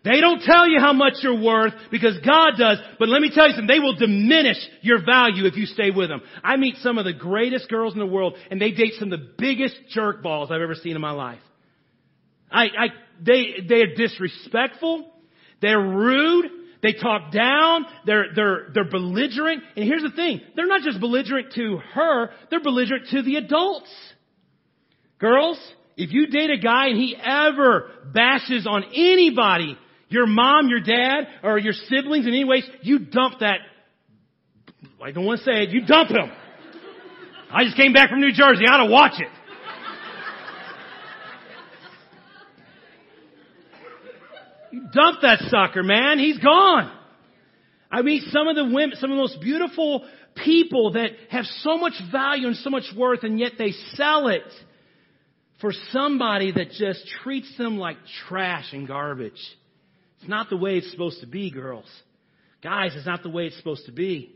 They 0.04 0.22
don't 0.22 0.42
tell 0.42 0.68
you 0.68 0.80
how 0.80 0.94
much 0.94 1.16
you're 1.22 1.42
worth 1.42 1.74
because 1.92 2.18
God 2.26 2.52
does, 2.58 2.78
but 3.00 3.10
let 3.10 3.22
me 3.22 3.32
tell 3.34 3.48
you 3.48 3.54
something, 3.54 3.68
they 3.68 3.82
will 3.82 3.96
diminish 3.96 4.58
your 4.82 5.04
value 5.06 5.46
if 5.46 5.58
you 5.58 5.66
stay 5.66 5.92
with 5.92 6.08
them. 6.08 6.22
I 6.42 6.56
meet 6.56 6.78
some 6.78 6.98
of 6.98 7.04
the 7.04 7.14
greatest 7.14 7.70
girls 7.70 7.94
in 7.94 8.00
the 8.00 8.06
world 8.06 8.36
and 8.50 8.62
they 8.62 8.72
date 8.72 8.94
some 8.98 9.12
of 9.12 9.20
the 9.20 9.28
biggest 9.38 9.76
jerk 9.90 10.24
balls 10.24 10.52
I've 10.52 10.62
ever 10.62 10.76
seen 10.76 10.96
in 10.96 11.02
my 11.02 11.12
life. 11.12 11.42
I, 12.50 12.64
I, 12.64 12.88
they, 13.22 13.68
they 13.68 13.82
are 13.82 13.96
disrespectful. 13.96 15.12
They're 15.62 15.82
rude. 15.82 16.46
They 16.82 16.94
talk 16.94 17.32
down. 17.32 17.86
They're, 18.06 18.28
they're, 18.34 18.68
they're 18.74 18.90
belligerent. 18.90 19.64
And 19.76 19.86
here's 19.86 20.02
the 20.02 20.16
thing. 20.16 20.42
They're 20.56 20.68
not 20.68 20.82
just 20.82 21.00
belligerent 21.00 21.54
to 21.56 21.78
her. 21.94 22.30
They're 22.50 22.64
belligerent 22.64 23.08
to 23.12 23.22
the 23.22 23.36
adults. 23.36 23.92
Girls, 25.20 25.60
if 25.98 26.14
you 26.14 26.28
date 26.28 26.50
a 26.50 26.58
guy 26.58 26.88
and 26.88 26.98
he 26.98 27.18
ever 27.18 27.92
bashes 28.14 28.66
on 28.66 28.86
anybody, 28.96 29.78
your 30.08 30.26
mom, 30.26 30.70
your 30.70 30.80
dad, 30.80 31.28
or 31.44 31.60
your 31.60 31.74
siblings 31.74 32.26
in 32.26 32.34
any 32.34 32.46
way, 32.46 32.64
you 32.82 33.00
dump 33.00 33.42
that. 33.42 33.60
I 35.04 35.12
don't 35.12 35.26
want 35.26 35.40
to 35.40 35.46
say 35.46 35.64
it. 35.64 35.70
You 35.70 35.86
dump 35.86 36.10
him. 36.10 36.32
I 37.52 37.66
just 37.66 37.76
came 37.76 37.94
back 37.94 38.10
from 38.10 38.22
New 38.22 38.32
Jersey. 38.32 38.64
I 38.68 38.76
ought 38.76 38.86
to 38.86 38.92
watch 38.92 39.20
it. 39.20 39.28
You 39.28 39.30
dump 44.72 45.22
that 45.22 45.40
sucker, 45.50 45.84
man. 45.84 46.20
He's 46.20 46.38
gone. 46.38 46.92
I 47.92 48.02
mean, 48.02 48.22
some 48.30 48.48
of 48.48 48.56
the 48.56 48.66
women, 48.66 48.92
some 48.96 49.12
of 49.12 49.16
the 49.16 49.22
most 49.22 49.42
beautiful 49.42 50.08
people 50.44 50.94
that 50.94 51.12
have 51.30 51.46
so 51.62 51.78
much 51.78 51.94
value 52.12 52.48
and 52.48 52.56
so 52.58 52.70
much 52.70 52.86
worth, 52.96 53.24
and 53.24 53.40
yet 53.40 53.54
they 53.58 53.72
sell 53.96 54.28
it 54.28 54.44
for 55.60 55.74
somebody 55.92 56.52
that 56.52 56.72
just 56.72 57.06
treats 57.24 57.52
them 57.58 57.78
like 57.78 57.98
trash 58.28 58.72
and 58.72 58.88
garbage. 58.88 59.42
It's 60.20 60.30
not 60.30 60.50
the 60.50 60.58
way 60.58 60.78
it's 60.78 60.92
supposed 60.92 61.22
to 61.22 61.28
be, 61.28 61.52
girls. 61.52 61.90
Guys, 62.62 62.92
it's 62.96 63.06
not 63.06 63.24
the 63.24 63.30
way 63.30 63.46
it's 63.46 63.58
supposed 63.58 63.86
to 63.86 63.92
be. 63.92 64.36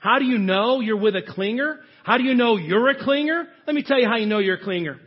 How 0.00 0.18
do 0.18 0.24
you 0.24 0.38
know 0.38 0.80
you're 0.80 0.98
with 0.98 1.14
a 1.16 1.22
clinger? 1.22 1.76
How 2.04 2.18
do 2.18 2.24
you 2.24 2.34
know 2.34 2.56
you're 2.56 2.88
a 2.88 2.96
clinger? 2.96 3.44
Let 3.66 3.74
me 3.74 3.82
tell 3.82 3.98
you 3.98 4.08
how 4.08 4.16
you 4.16 4.26
know 4.26 4.38
you're 4.38 4.56
a 4.56 4.64
clinger. 4.64 4.98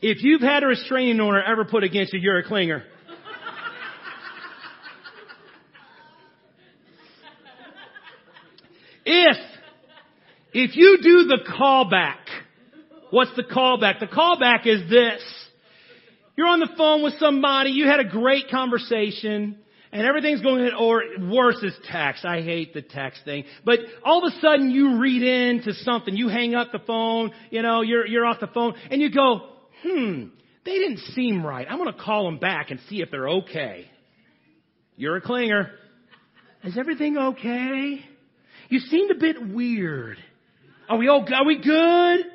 If 0.00 0.22
you've 0.22 0.42
had 0.42 0.62
a 0.62 0.66
restraining 0.66 1.20
order 1.20 1.42
ever 1.42 1.64
put 1.64 1.82
against 1.82 2.12
you, 2.12 2.20
you're 2.20 2.38
a 2.38 2.44
clinger. 2.44 2.82
if, 9.06 9.36
if 10.58 10.74
you 10.74 10.98
do 11.02 11.24
the 11.24 11.40
callback, 11.52 12.16
what's 13.10 13.34
the 13.36 13.42
callback? 13.42 14.00
The 14.00 14.06
callback 14.06 14.66
is 14.66 14.88
this. 14.88 15.22
You're 16.34 16.46
on 16.46 16.60
the 16.60 16.70
phone 16.78 17.02
with 17.02 17.14
somebody, 17.18 17.70
you 17.70 17.86
had 17.86 18.00
a 18.00 18.08
great 18.08 18.48
conversation, 18.50 19.58
and 19.92 20.06
everything's 20.06 20.40
going, 20.40 20.70
or 20.78 21.02
worse 21.30 21.62
is 21.62 21.74
text. 21.90 22.24
I 22.24 22.40
hate 22.40 22.72
the 22.72 22.80
text 22.80 23.20
thing. 23.26 23.44
But 23.66 23.80
all 24.02 24.26
of 24.26 24.32
a 24.32 24.40
sudden 24.40 24.70
you 24.70 24.98
read 24.98 25.22
into 25.22 25.74
something, 25.74 26.16
you 26.16 26.28
hang 26.28 26.54
up 26.54 26.72
the 26.72 26.80
phone, 26.86 27.32
you 27.50 27.60
know, 27.60 27.82
you're, 27.82 28.06
you're 28.06 28.24
off 28.24 28.40
the 28.40 28.46
phone, 28.46 28.74
and 28.90 29.02
you 29.02 29.10
go, 29.10 29.40
hmm, 29.82 30.24
they 30.64 30.78
didn't 30.78 31.00
seem 31.14 31.44
right. 31.44 31.66
I'm 31.68 31.76
going 31.76 31.92
to 31.92 32.00
call 32.00 32.24
them 32.24 32.38
back 32.38 32.70
and 32.70 32.80
see 32.88 33.02
if 33.02 33.10
they're 33.10 33.28
okay. 33.28 33.90
You're 34.96 35.16
a 35.16 35.22
clinger. 35.22 35.70
Is 36.64 36.78
everything 36.78 37.18
okay? 37.18 38.00
You 38.70 38.78
seemed 38.80 39.10
a 39.10 39.20
bit 39.20 39.36
weird. 39.52 40.16
Are 40.88 40.98
we 40.98 41.08
all, 41.08 41.26
are 41.32 41.44
we 41.44 41.58
good? 41.60 42.26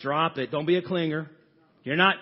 Drop 0.00 0.38
it. 0.38 0.50
Don't 0.50 0.66
be 0.66 0.76
a 0.76 0.82
clinger. 0.82 1.28
You're 1.82 1.96
not, 1.96 2.16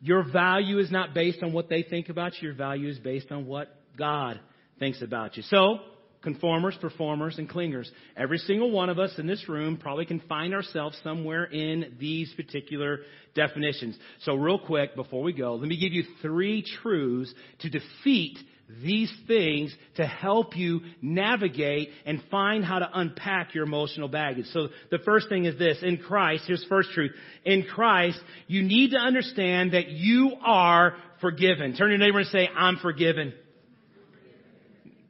your 0.00 0.22
value 0.30 0.78
is 0.78 0.90
not 0.90 1.14
based 1.14 1.42
on 1.42 1.52
what 1.52 1.68
they 1.68 1.82
think 1.82 2.08
about 2.08 2.32
you. 2.40 2.48
Your 2.48 2.56
value 2.56 2.88
is 2.88 2.98
based 2.98 3.30
on 3.30 3.46
what 3.46 3.68
God 3.96 4.40
thinks 4.78 5.02
about 5.02 5.36
you. 5.36 5.42
So, 5.44 5.78
conformers, 6.22 6.76
performers, 6.80 7.38
and 7.38 7.48
clingers. 7.48 7.88
Every 8.16 8.38
single 8.38 8.70
one 8.70 8.88
of 8.88 8.98
us 8.98 9.12
in 9.18 9.26
this 9.26 9.48
room 9.48 9.76
probably 9.76 10.04
can 10.04 10.20
find 10.20 10.54
ourselves 10.54 10.98
somewhere 11.04 11.44
in 11.44 11.96
these 11.98 12.32
particular 12.34 13.00
definitions. 13.34 13.96
So 14.22 14.34
real 14.34 14.58
quick, 14.58 14.96
before 14.96 15.22
we 15.22 15.32
go, 15.32 15.54
let 15.54 15.68
me 15.68 15.78
give 15.78 15.92
you 15.92 16.04
three 16.22 16.64
truths 16.82 17.32
to 17.60 17.70
defeat 17.70 18.38
these 18.82 19.12
things 19.26 19.74
to 19.96 20.06
help 20.06 20.56
you 20.56 20.80
navigate 21.00 21.88
and 22.04 22.22
find 22.30 22.64
how 22.64 22.78
to 22.78 22.88
unpack 22.92 23.54
your 23.54 23.64
emotional 23.64 24.08
baggage. 24.08 24.46
So 24.52 24.68
the 24.90 24.98
first 24.98 25.28
thing 25.28 25.46
is 25.46 25.58
this, 25.58 25.78
in 25.82 25.96
Christ, 25.96 26.44
here's 26.46 26.64
first 26.68 26.90
truth. 26.90 27.12
In 27.44 27.64
Christ, 27.64 28.20
you 28.46 28.62
need 28.62 28.90
to 28.90 28.98
understand 28.98 29.72
that 29.72 29.88
you 29.88 30.32
are 30.44 30.96
forgiven. 31.20 31.74
Turn 31.76 31.88
your 31.88 31.98
neighbor 31.98 32.18
and 32.18 32.28
say, 32.28 32.48
I'm 32.54 32.76
forgiven. 32.76 33.32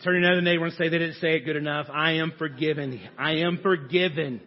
Turn 0.05 0.21
to 0.21 0.27
another 0.27 0.41
neighbor 0.41 0.67
and 0.67 0.75
say, 0.75 0.89
they 0.89 0.99
didn't 0.99 1.17
say 1.17 1.35
it 1.35 1.41
good 1.41 1.57
enough. 1.57 1.89
I 1.93 2.13
am 2.13 2.33
forgiven. 2.39 3.01
I 3.19 3.39
am 3.39 3.59
forgiven. 3.61 4.41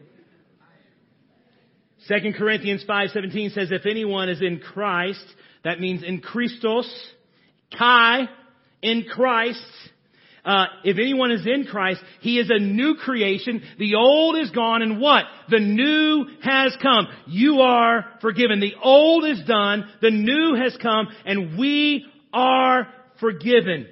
2 2.08 2.34
Corinthians 2.38 2.86
5.17 2.88 3.54
says, 3.54 3.70
if 3.72 3.86
anyone 3.86 4.30
is 4.30 4.42
in 4.42 4.60
Christ, 4.60 5.24
that 5.66 5.80
means 5.80 6.04
in 6.04 6.22
Christos, 6.22 6.90
Kai, 7.78 8.28
in 8.82 9.06
Christ, 9.10 9.64
uh, 10.44 10.66
if 10.84 10.98
anyone 10.98 11.32
is 11.32 11.46
in 11.46 11.66
Christ, 11.66 12.02
he 12.22 12.40
is 12.40 12.50
a 12.50 12.60
new 12.60 12.96
creation. 12.96 13.62
The 13.78 13.96
old 13.96 14.38
is 14.40 14.50
gone 14.50 14.82
and 14.82 15.00
what? 15.00 15.26
The 15.50 15.60
new 15.60 16.26
has 16.44 16.76
come. 16.82 17.08
You 17.28 17.62
are 17.62 18.06
forgiven. 18.22 18.60
The 18.60 18.74
old 18.82 19.26
is 19.26 19.44
done. 19.46 19.88
The 20.02 20.10
new 20.10 20.56
has 20.56 20.76
come 20.82 21.08
and 21.26 21.60
we 21.60 22.06
are 22.34 22.88
forgiven. 23.20 23.88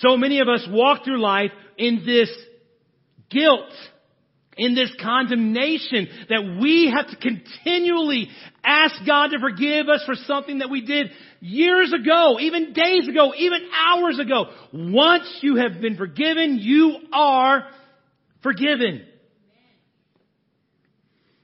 So 0.00 0.16
many 0.16 0.40
of 0.40 0.48
us 0.48 0.66
walk 0.68 1.04
through 1.04 1.20
life 1.20 1.52
in 1.78 2.02
this 2.04 2.30
guilt 3.30 3.72
in 4.58 4.74
this 4.74 4.90
condemnation 5.00 6.08
that 6.28 6.58
we 6.60 6.92
have 6.94 7.08
to 7.08 7.16
continually 7.16 8.28
ask 8.64 8.94
God 9.06 9.28
to 9.28 9.38
forgive 9.38 9.88
us 9.88 10.02
for 10.04 10.14
something 10.26 10.58
that 10.58 10.68
we 10.68 10.82
did 10.84 11.10
years 11.40 11.92
ago, 11.92 12.38
even 12.40 12.72
days 12.72 13.08
ago, 13.08 13.32
even 13.36 13.60
hours 13.72 14.18
ago. 14.18 14.46
Once 14.72 15.28
you 15.40 15.56
have 15.56 15.80
been 15.80 15.96
forgiven, 15.96 16.58
you 16.60 16.96
are 17.12 17.66
forgiven. 18.42 19.06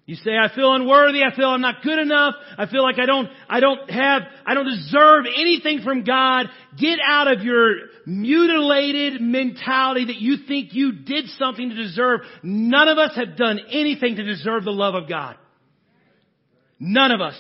You 0.07 0.17
say, 0.17 0.33
I 0.37 0.55
feel 0.55 0.75
unworthy, 0.75 1.23
I 1.23 1.35
feel 1.35 1.49
I'm 1.49 1.63
not 1.63 1.83
good 1.83 1.99
enough, 1.99 2.35
I 2.59 2.67
feel 2.67 2.83
like 2.83 2.99
I 2.99 3.07
don't, 3.07 3.27
I 3.49 3.61
don't 3.61 3.91
have, 3.91 4.23
I 4.45 4.53
don't 4.53 4.67
deserve 4.67 5.25
anything 5.25 5.81
from 5.81 6.05
God. 6.05 6.47
Get 6.79 6.99
out 7.03 7.33
of 7.33 7.43
your 7.43 7.77
mutilated 8.05 9.23
mentality 9.23 10.07
that 10.07 10.17
you 10.17 10.37
think 10.47 10.75
you 10.75 10.93
did 10.93 11.29
something 11.39 11.71
to 11.71 11.75
deserve. 11.75 12.21
None 12.43 12.89
of 12.89 12.99
us 12.99 13.17
have 13.17 13.37
done 13.37 13.61
anything 13.71 14.17
to 14.17 14.23
deserve 14.25 14.65
the 14.65 14.73
love 14.73 14.95
of 14.95 15.09
God. 15.09 15.37
None 16.79 17.11
of 17.11 17.23
us. 17.23 17.37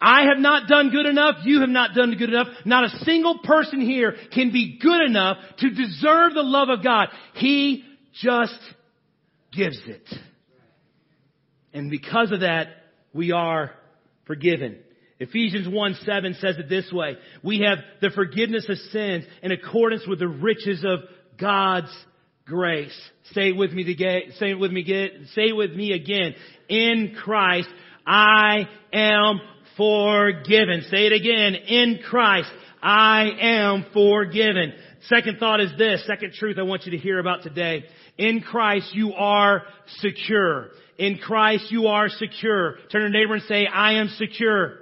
I 0.00 0.28
have 0.28 0.38
not 0.38 0.68
done 0.68 0.90
good 0.90 1.06
enough. 1.06 1.36
You 1.44 1.60
have 1.60 1.68
not 1.68 1.94
done 1.94 2.16
good 2.16 2.30
enough. 2.30 2.48
Not 2.64 2.84
a 2.84 3.04
single 3.04 3.40
person 3.44 3.82
here 3.82 4.14
can 4.32 4.50
be 4.50 4.78
good 4.80 5.02
enough 5.02 5.38
to 5.58 5.70
deserve 5.70 6.32
the 6.32 6.42
love 6.42 6.70
of 6.70 6.82
God. 6.82 7.08
He 7.34 7.84
just 8.14 8.58
gives 9.52 9.78
it. 9.86 10.06
And 11.76 11.90
because 11.90 12.32
of 12.32 12.40
that, 12.40 12.68
we 13.12 13.32
are 13.32 13.70
forgiven. 14.24 14.78
Ephesians 15.20 15.68
1 15.68 15.96
7 16.06 16.34
says 16.40 16.56
it 16.56 16.70
this 16.70 16.90
way. 16.90 17.18
We 17.42 17.66
have 17.68 17.78
the 18.00 18.08
forgiveness 18.08 18.66
of 18.70 18.78
sins 18.78 19.24
in 19.42 19.52
accordance 19.52 20.06
with 20.06 20.18
the 20.18 20.26
riches 20.26 20.82
of 20.88 21.00
God's 21.38 21.94
grace. 22.46 22.98
Say 23.34 23.50
it 23.50 23.56
with 23.58 23.72
me 23.72 23.90
again. 23.90 24.22
Say 24.38 24.52
it 24.52 24.58
with 24.58 24.72
me 24.72 24.80
again. 24.80 25.28
Say 25.34 25.48
it 25.48 25.56
with 25.56 25.72
me 25.72 25.92
again. 25.92 26.34
In 26.70 27.14
Christ, 27.22 27.68
I 28.06 28.66
am 28.94 29.38
forgiven. 29.76 30.82
Say 30.90 31.08
it 31.08 31.12
again. 31.12 31.56
In 31.56 31.98
Christ, 32.08 32.48
I 32.82 33.28
am 33.38 33.84
forgiven. 33.92 34.72
Second 35.04 35.38
thought 35.38 35.60
is 35.60 35.70
this. 35.78 36.04
Second 36.06 36.32
truth 36.32 36.56
I 36.58 36.62
want 36.62 36.84
you 36.86 36.92
to 36.92 36.98
hear 36.98 37.18
about 37.18 37.42
today. 37.42 37.84
In 38.18 38.40
Christ, 38.40 38.94
you 38.94 39.12
are 39.12 39.62
secure. 39.98 40.70
In 40.98 41.18
Christ, 41.18 41.70
you 41.70 41.86
are 41.86 42.08
secure. 42.08 42.76
Turn 42.90 43.02
to 43.02 43.08
your 43.08 43.08
neighbor 43.10 43.34
and 43.34 43.42
say, 43.44 43.66
I 43.66 43.94
am 43.94 44.08
secure. 44.16 44.78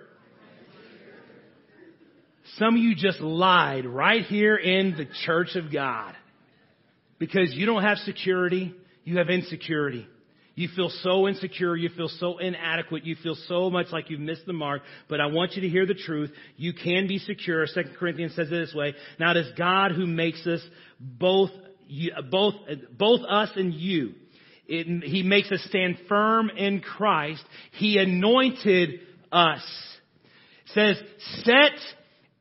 Some 2.59 2.77
of 2.77 2.81
you 2.81 2.95
just 2.95 3.21
lied 3.21 3.85
right 3.85 4.23
here 4.23 4.57
in 4.57 4.97
the 4.97 5.07
church 5.25 5.57
of 5.57 5.73
God. 5.73 6.15
Because 7.19 7.53
you 7.53 7.67
don't 7.67 7.83
have 7.83 7.99
security, 7.99 8.75
you 9.05 9.19
have 9.19 9.29
insecurity. 9.29 10.07
You 10.55 10.69
feel 10.75 10.91
so 11.03 11.27
insecure, 11.27 11.75
you 11.75 11.89
feel 11.89 12.09
so 12.09 12.39
inadequate, 12.39 13.05
you 13.05 13.17
feel 13.17 13.37
so 13.49 13.71
much 13.71 13.87
like 13.91 14.09
you've 14.09 14.21
missed 14.21 14.47
the 14.47 14.53
mark, 14.53 14.83
but 15.09 15.21
I 15.21 15.27
want 15.27 15.55
you 15.55 15.63
to 15.63 15.69
hear 15.69 15.85
the 15.85 15.95
truth. 15.95 16.31
You 16.57 16.73
can 16.73 17.09
be 17.09 17.19
secure. 17.19 17.67
Second 17.67 17.97
Corinthians 17.97 18.37
says 18.37 18.49
it 18.49 18.51
this 18.51 18.75
way. 18.75 18.95
Now 19.19 19.33
it 19.33 19.39
is 19.39 19.53
God 19.59 19.93
who 19.93 20.07
makes 20.07 20.47
us 20.47 20.61
both, 21.01 21.51
both, 22.31 22.55
both 22.97 23.21
us 23.29 23.51
and 23.57 23.75
you. 23.75 24.15
It, 24.67 25.05
he 25.05 25.23
makes 25.23 25.51
us 25.51 25.63
stand 25.69 25.99
firm 26.09 26.51
in 26.51 26.81
Christ. 26.81 27.45
He 27.73 27.99
anointed 27.99 29.01
us. 29.31 29.63
It 30.67 30.73
says, 30.73 31.03
set 31.45 31.79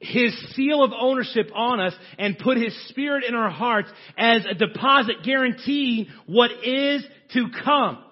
his 0.04 0.36
seal 0.56 0.84
of 0.84 0.92
ownership 0.98 1.50
on 1.54 1.80
us 1.80 1.94
and 2.18 2.38
put 2.38 2.58
his 2.58 2.76
spirit 2.90 3.24
in 3.24 3.36
our 3.36 3.50
hearts 3.50 3.90
as 4.18 4.46
a 4.46 4.54
deposit 4.54 5.18
guaranteeing 5.24 6.08
what 6.28 6.52
is 6.64 7.04
to 7.34 7.48
come. 7.64 8.04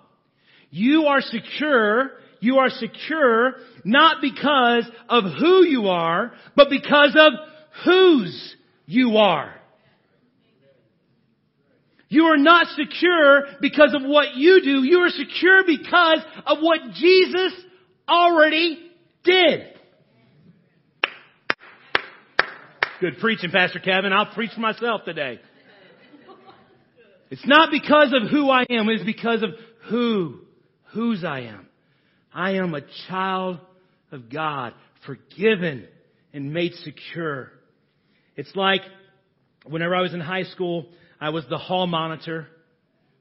You 0.70 1.06
are 1.06 1.22
secure. 1.22 2.12
You 2.40 2.58
are 2.58 2.70
secure 2.70 3.56
not 3.84 4.22
because 4.22 4.90
of 5.10 5.24
who 5.40 5.66
you 5.66 5.88
are, 5.90 6.34
but 6.56 6.70
because 6.70 7.16
of 7.16 7.34
whose 7.86 8.56
you 8.86 9.18
are. 9.18 9.54
You 12.10 12.26
are 12.26 12.38
not 12.38 12.68
secure 12.76 13.44
because 13.62 13.94
of 13.94 14.02
what 14.04 14.36
you 14.36 14.62
do. 14.64 14.84
You 14.84 15.00
are 15.00 15.10
secure 15.10 15.64
because 15.66 16.20
of 16.46 16.58
what 16.60 16.80
Jesus 16.96 17.54
already 18.08 18.92
did. 19.24 19.71
Good 23.02 23.18
preaching, 23.18 23.50
Pastor 23.50 23.80
Kevin. 23.80 24.14
I'll 24.14 24.32
preach 24.32 24.52
for 24.54 24.60
myself 24.60 25.02
today. 25.06 25.40
It's 27.32 27.48
not 27.48 27.72
because 27.72 28.14
of 28.14 28.30
who 28.30 28.48
I 28.48 28.64
am, 28.70 28.90
it's 28.90 29.04
because 29.04 29.42
of 29.42 29.50
who, 29.90 30.42
whose 30.94 31.24
I 31.24 31.40
am. 31.40 31.66
I 32.32 32.58
am 32.58 32.76
a 32.76 32.82
child 33.10 33.58
of 34.12 34.30
God, 34.30 34.76
forgiven 35.08 35.88
and 36.32 36.54
made 36.54 36.76
secure. 36.76 37.52
It's 38.36 38.56
like 38.56 38.82
whenever 39.66 39.96
I 39.96 40.02
was 40.02 40.14
in 40.14 40.20
high 40.20 40.44
school, 40.44 40.86
I 41.20 41.30
was 41.30 41.44
the 41.50 41.58
hall 41.58 41.88
monitor. 41.88 42.50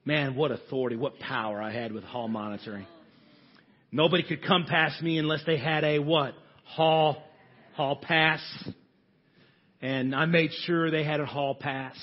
Man, 0.05 0.35
what 0.35 0.51
authority, 0.51 0.95
what 0.95 1.17
power 1.17 1.59
I 1.59 1.73
had 1.73 1.91
with 1.91 2.03
hall 2.03 2.27
monitoring. 2.27 2.85
Nobody 3.91 4.21
could 4.21 4.45
come 4.45 4.65
past 4.65 5.01
me 5.01 5.17
unless 5.17 5.41
they 5.47 5.57
had 5.57 5.83
a 5.83 5.97
what? 5.97 6.35
Hall, 6.65 7.23
hall 7.73 7.95
pass 7.95 8.41
and 9.81 10.15
I 10.15 10.25
made 10.25 10.51
sure 10.65 10.91
they 10.91 11.03
had 11.03 11.19
a 11.19 11.25
hall 11.25 11.55
pass. 11.55 11.95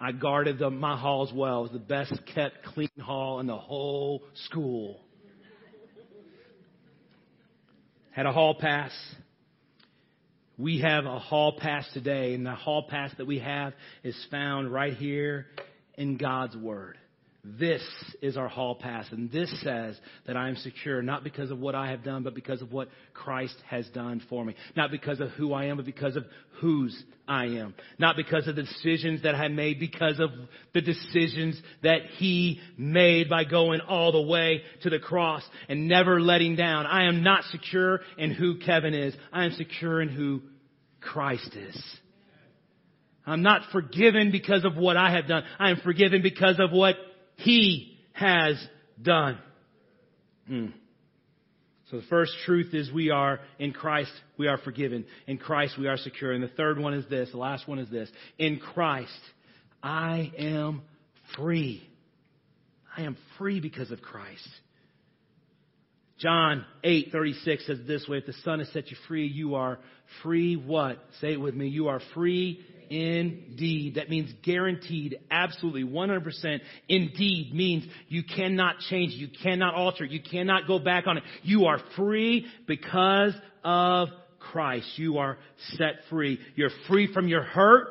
I 0.00 0.12
guarded 0.12 0.58
the, 0.58 0.70
my 0.70 0.96
halls 0.96 1.32
well. 1.34 1.60
It 1.60 1.62
was 1.62 1.72
the 1.72 1.78
best 1.78 2.14
kept 2.34 2.64
clean 2.64 2.88
hall 3.00 3.40
in 3.40 3.46
the 3.46 3.56
whole 3.56 4.22
school. 4.46 5.00
Had 8.12 8.26
a 8.26 8.32
hall 8.32 8.54
pass. 8.54 8.92
We 10.56 10.80
have 10.80 11.04
a 11.04 11.18
hall 11.18 11.56
pass 11.58 11.86
today, 11.92 12.34
and 12.34 12.44
the 12.44 12.54
hall 12.54 12.86
pass 12.88 13.12
that 13.18 13.26
we 13.26 13.38
have 13.40 13.74
is 14.02 14.16
found 14.30 14.72
right 14.72 14.94
here 14.94 15.46
in 15.96 16.16
God's 16.16 16.56
Word. 16.56 16.96
This 17.56 17.82
is 18.20 18.36
our 18.36 18.48
hall 18.48 18.74
pass, 18.74 19.06
and 19.10 19.30
this 19.30 19.48
says 19.62 19.98
that 20.26 20.36
I 20.36 20.48
am 20.48 20.56
secure, 20.56 21.00
not 21.00 21.24
because 21.24 21.50
of 21.50 21.58
what 21.58 21.74
I 21.74 21.90
have 21.90 22.04
done, 22.04 22.22
but 22.22 22.34
because 22.34 22.60
of 22.60 22.72
what 22.72 22.88
Christ 23.14 23.54
has 23.66 23.86
done 23.88 24.20
for 24.28 24.44
me. 24.44 24.54
Not 24.76 24.90
because 24.90 25.20
of 25.20 25.30
who 25.30 25.54
I 25.54 25.66
am, 25.66 25.76
but 25.76 25.86
because 25.86 26.16
of 26.16 26.24
whose 26.60 27.00
I 27.26 27.44
am. 27.44 27.74
Not 27.98 28.16
because 28.16 28.48
of 28.48 28.56
the 28.56 28.64
decisions 28.64 29.22
that 29.22 29.34
I 29.34 29.48
made, 29.48 29.80
because 29.80 30.20
of 30.20 30.30
the 30.74 30.82
decisions 30.82 31.58
that 31.82 32.02
He 32.16 32.60
made 32.76 33.30
by 33.30 33.44
going 33.44 33.80
all 33.80 34.12
the 34.12 34.20
way 34.20 34.62
to 34.82 34.90
the 34.90 34.98
cross 34.98 35.42
and 35.68 35.88
never 35.88 36.20
letting 36.20 36.56
down. 36.56 36.84
I 36.84 37.04
am 37.04 37.22
not 37.22 37.44
secure 37.44 38.00
in 38.18 38.32
who 38.32 38.58
Kevin 38.58 38.92
is. 38.92 39.14
I 39.32 39.44
am 39.44 39.52
secure 39.52 40.02
in 40.02 40.08
who 40.08 40.42
Christ 41.00 41.54
is. 41.54 41.96
I'm 43.24 43.42
not 43.42 43.62
forgiven 43.72 44.32
because 44.32 44.64
of 44.64 44.76
what 44.76 44.96
I 44.96 45.12
have 45.12 45.28
done. 45.28 45.44
I 45.58 45.70
am 45.70 45.80
forgiven 45.84 46.22
because 46.22 46.58
of 46.58 46.72
what 46.72 46.96
he 47.38 47.96
has 48.12 48.54
done. 49.00 49.38
Mm. 50.50 50.72
So 51.90 51.98
the 51.98 52.06
first 52.10 52.32
truth 52.44 52.74
is 52.74 52.92
we 52.92 53.10
are 53.10 53.40
in 53.58 53.72
Christ, 53.72 54.10
we 54.36 54.46
are 54.48 54.58
forgiven. 54.58 55.06
In 55.26 55.38
Christ, 55.38 55.78
we 55.78 55.86
are 55.86 55.96
secure. 55.96 56.32
And 56.32 56.42
the 56.42 56.48
third 56.48 56.78
one 56.78 56.92
is 56.94 57.08
this, 57.08 57.30
the 57.30 57.38
last 57.38 57.66
one 57.66 57.78
is 57.78 57.88
this. 57.88 58.10
In 58.38 58.58
Christ, 58.58 59.20
I 59.82 60.32
am 60.36 60.82
free. 61.36 61.82
I 62.94 63.02
am 63.02 63.16
free 63.38 63.60
because 63.60 63.90
of 63.90 64.02
Christ. 64.02 64.48
John 66.18 66.66
8:36 66.82 67.66
says 67.66 67.78
this 67.86 68.06
way, 68.08 68.18
if 68.18 68.26
the 68.26 68.32
Son 68.44 68.58
has 68.58 68.68
set 68.70 68.90
you 68.90 68.96
free, 69.06 69.26
you 69.26 69.54
are 69.54 69.78
free 70.22 70.56
what? 70.56 70.98
Say 71.20 71.34
it 71.34 71.40
with 71.40 71.54
me. 71.54 71.68
You 71.68 71.88
are 71.88 72.00
free 72.12 72.66
indeed. 72.90 73.96
That 73.96 74.08
means 74.10 74.32
guaranteed, 74.42 75.18
absolutely, 75.30 75.84
100%. 75.84 76.60
Indeed 76.88 77.54
means 77.54 77.84
you 78.08 78.22
cannot 78.22 78.78
change, 78.90 79.12
you 79.12 79.28
cannot 79.42 79.74
alter, 79.74 80.04
you 80.04 80.20
cannot 80.20 80.66
go 80.66 80.78
back 80.78 81.06
on 81.06 81.18
it. 81.18 81.24
You 81.42 81.66
are 81.66 81.80
free 81.96 82.46
because 82.66 83.34
of 83.64 84.08
Christ. 84.38 84.86
You 84.96 85.18
are 85.18 85.38
set 85.76 86.00
free. 86.08 86.38
You're 86.54 86.70
free 86.88 87.12
from 87.12 87.28
your 87.28 87.42
hurt. 87.42 87.88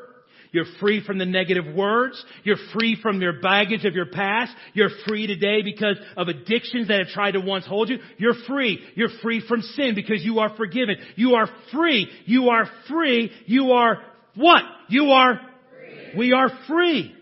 You're 0.51 0.65
free 0.79 1.03
from 1.05 1.17
the 1.17 1.25
negative 1.25 1.75
words. 1.75 2.23
You're 2.43 2.57
free 2.73 2.97
from 3.01 3.21
your 3.21 3.41
baggage 3.41 3.85
of 3.85 3.93
your 3.93 4.07
past. 4.07 4.53
You're 4.73 4.89
free 5.05 5.27
today 5.27 5.61
because 5.61 5.97
of 6.15 6.29
addictions 6.29 6.87
that 6.87 6.99
have 6.99 7.09
tried 7.09 7.31
to 7.31 7.41
once 7.41 7.65
hold 7.65 7.89
you. 7.89 7.97
You're 8.17 8.33
free. 8.47 8.79
You're 8.95 9.11
free 9.21 9.43
from 9.47 9.61
sin 9.61 9.93
because 9.93 10.23
you 10.23 10.39
are 10.39 10.55
forgiven. 10.55 10.95
You 11.15 11.35
are 11.35 11.49
free. 11.71 12.09
You 12.25 12.49
are 12.49 12.67
free. 12.89 13.31
You 13.45 13.73
are 13.73 14.01
what? 14.37 14.61
You 14.87 15.11
are, 15.11 15.41
free. 15.69 16.11
we 16.15 16.33
are 16.33 16.49
free. 16.67 17.13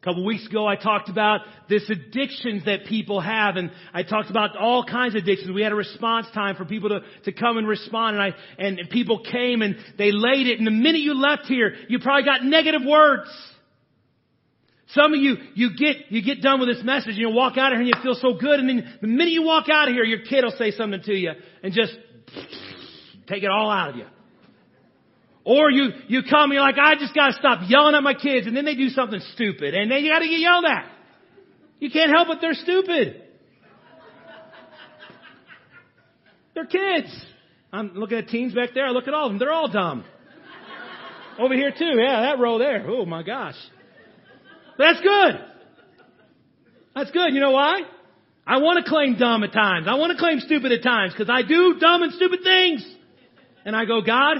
A 0.00 0.04
couple 0.04 0.24
weeks 0.24 0.46
ago, 0.46 0.66
I 0.66 0.76
talked 0.76 1.08
about 1.08 1.40
this 1.68 1.88
addictions 1.88 2.64
that 2.64 2.86
people 2.86 3.20
have, 3.20 3.56
and 3.56 3.70
I 3.94 4.02
talked 4.02 4.28
about 4.28 4.56
all 4.56 4.84
kinds 4.84 5.14
of 5.14 5.22
addictions. 5.22 5.50
We 5.54 5.62
had 5.62 5.72
a 5.72 5.76
response 5.76 6.26
time 6.34 6.56
for 6.56 6.64
people 6.64 6.90
to, 6.90 7.00
to 7.24 7.32
come 7.32 7.56
and 7.56 7.66
respond, 7.66 8.16
and 8.16 8.22
I 8.22 8.34
and 8.58 8.90
people 8.90 9.24
came 9.24 9.62
and 9.62 9.76
they 9.96 10.10
laid 10.12 10.46
it. 10.46 10.58
And 10.58 10.66
the 10.66 10.72
minute 10.72 11.00
you 11.00 11.14
left 11.14 11.46
here, 11.46 11.74
you 11.88 12.00
probably 12.00 12.24
got 12.24 12.44
negative 12.44 12.82
words. 12.86 13.30
Some 14.88 15.14
of 15.14 15.20
you, 15.20 15.36
you 15.54 15.70
get 15.76 16.10
you 16.10 16.22
get 16.22 16.42
done 16.42 16.60
with 16.60 16.68
this 16.68 16.84
message, 16.84 17.12
and 17.12 17.18
you 17.18 17.30
walk 17.30 17.56
out 17.56 17.72
of 17.72 17.78
here 17.78 17.86
and 17.86 17.88
you 17.88 18.02
feel 18.02 18.14
so 18.14 18.38
good, 18.38 18.60
and 18.60 18.68
then 18.68 18.98
the 19.00 19.06
minute 19.06 19.32
you 19.32 19.42
walk 19.42 19.70
out 19.70 19.88
of 19.88 19.94
here, 19.94 20.04
your 20.04 20.20
kid 20.20 20.44
will 20.44 20.54
say 20.58 20.70
something 20.70 21.00
to 21.02 21.14
you 21.14 21.32
and 21.62 21.72
just 21.72 21.94
take 23.26 23.42
it 23.42 23.50
all 23.50 23.70
out 23.70 23.90
of 23.90 23.96
you. 23.96 24.04
Or 25.44 25.70
you, 25.70 25.90
you 26.08 26.22
come 26.28 26.52
you're 26.52 26.62
like, 26.62 26.78
I 26.78 26.94
just 26.94 27.14
gotta 27.14 27.34
stop 27.34 27.60
yelling 27.68 27.94
at 27.94 28.02
my 28.02 28.14
kids 28.14 28.46
and 28.46 28.56
then 28.56 28.64
they 28.64 28.74
do 28.74 28.88
something 28.88 29.20
stupid 29.34 29.74
and 29.74 29.90
then 29.90 30.02
you 30.02 30.10
gotta 30.10 30.26
get 30.26 30.40
yelled 30.40 30.64
at. 30.64 30.86
You 31.80 31.90
can't 31.90 32.10
help 32.10 32.28
it, 32.30 32.38
they're 32.40 32.54
stupid. 32.54 33.22
They're 36.54 36.66
kids. 36.66 37.26
I'm 37.72 37.94
looking 37.94 38.18
at 38.18 38.28
teens 38.28 38.54
back 38.54 38.70
there, 38.74 38.86
I 38.86 38.90
look 38.90 39.06
at 39.06 39.12
all 39.14 39.26
of 39.26 39.32
them, 39.32 39.38
they're 39.38 39.52
all 39.52 39.68
dumb. 39.68 40.04
Over 41.38 41.54
here 41.54 41.72
too, 41.76 41.92
yeah, 41.98 42.22
that 42.22 42.38
row 42.38 42.58
there. 42.58 42.86
Oh 42.88 43.04
my 43.04 43.22
gosh. 43.22 43.56
That's 44.78 45.00
good. 45.00 45.40
That's 46.94 47.10
good. 47.10 47.34
You 47.34 47.40
know 47.40 47.50
why? 47.50 47.80
I 48.46 48.58
want 48.58 48.84
to 48.84 48.88
claim 48.88 49.16
dumb 49.16 49.42
at 49.42 49.52
times. 49.52 49.86
I 49.88 49.94
want 49.94 50.12
to 50.12 50.18
claim 50.18 50.40
stupid 50.40 50.70
at 50.72 50.82
times 50.82 51.12
because 51.12 51.30
I 51.30 51.42
do 51.42 51.76
dumb 51.80 52.02
and 52.02 52.12
stupid 52.12 52.40
things. 52.44 52.86
And 53.64 53.74
I 53.74 53.84
go, 53.84 54.02
God, 54.02 54.36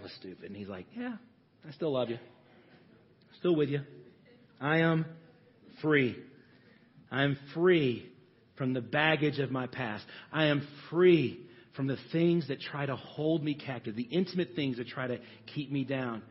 that 0.00 0.04
was 0.04 0.12
stupid. 0.18 0.46
And 0.46 0.56
he's 0.56 0.68
like, 0.68 0.86
yeah, 0.96 1.16
I 1.68 1.72
still 1.72 1.92
love 1.92 2.08
you. 2.08 2.18
Still 3.38 3.54
with 3.54 3.68
you. 3.68 3.80
I 4.60 4.78
am 4.78 5.04
free. 5.82 6.16
I 7.10 7.24
am 7.24 7.36
free 7.54 8.06
from 8.56 8.72
the 8.72 8.80
baggage 8.80 9.38
of 9.38 9.50
my 9.50 9.66
past. 9.66 10.04
I 10.32 10.46
am 10.46 10.66
free 10.88 11.40
from 11.76 11.86
the 11.86 11.98
things 12.12 12.48
that 12.48 12.60
try 12.60 12.86
to 12.86 12.96
hold 12.96 13.44
me 13.44 13.54
captive, 13.54 13.94
the 13.94 14.02
intimate 14.02 14.50
things 14.56 14.78
that 14.78 14.88
try 14.88 15.06
to 15.06 15.18
keep 15.54 15.70
me 15.70 15.84
down. 15.84 16.22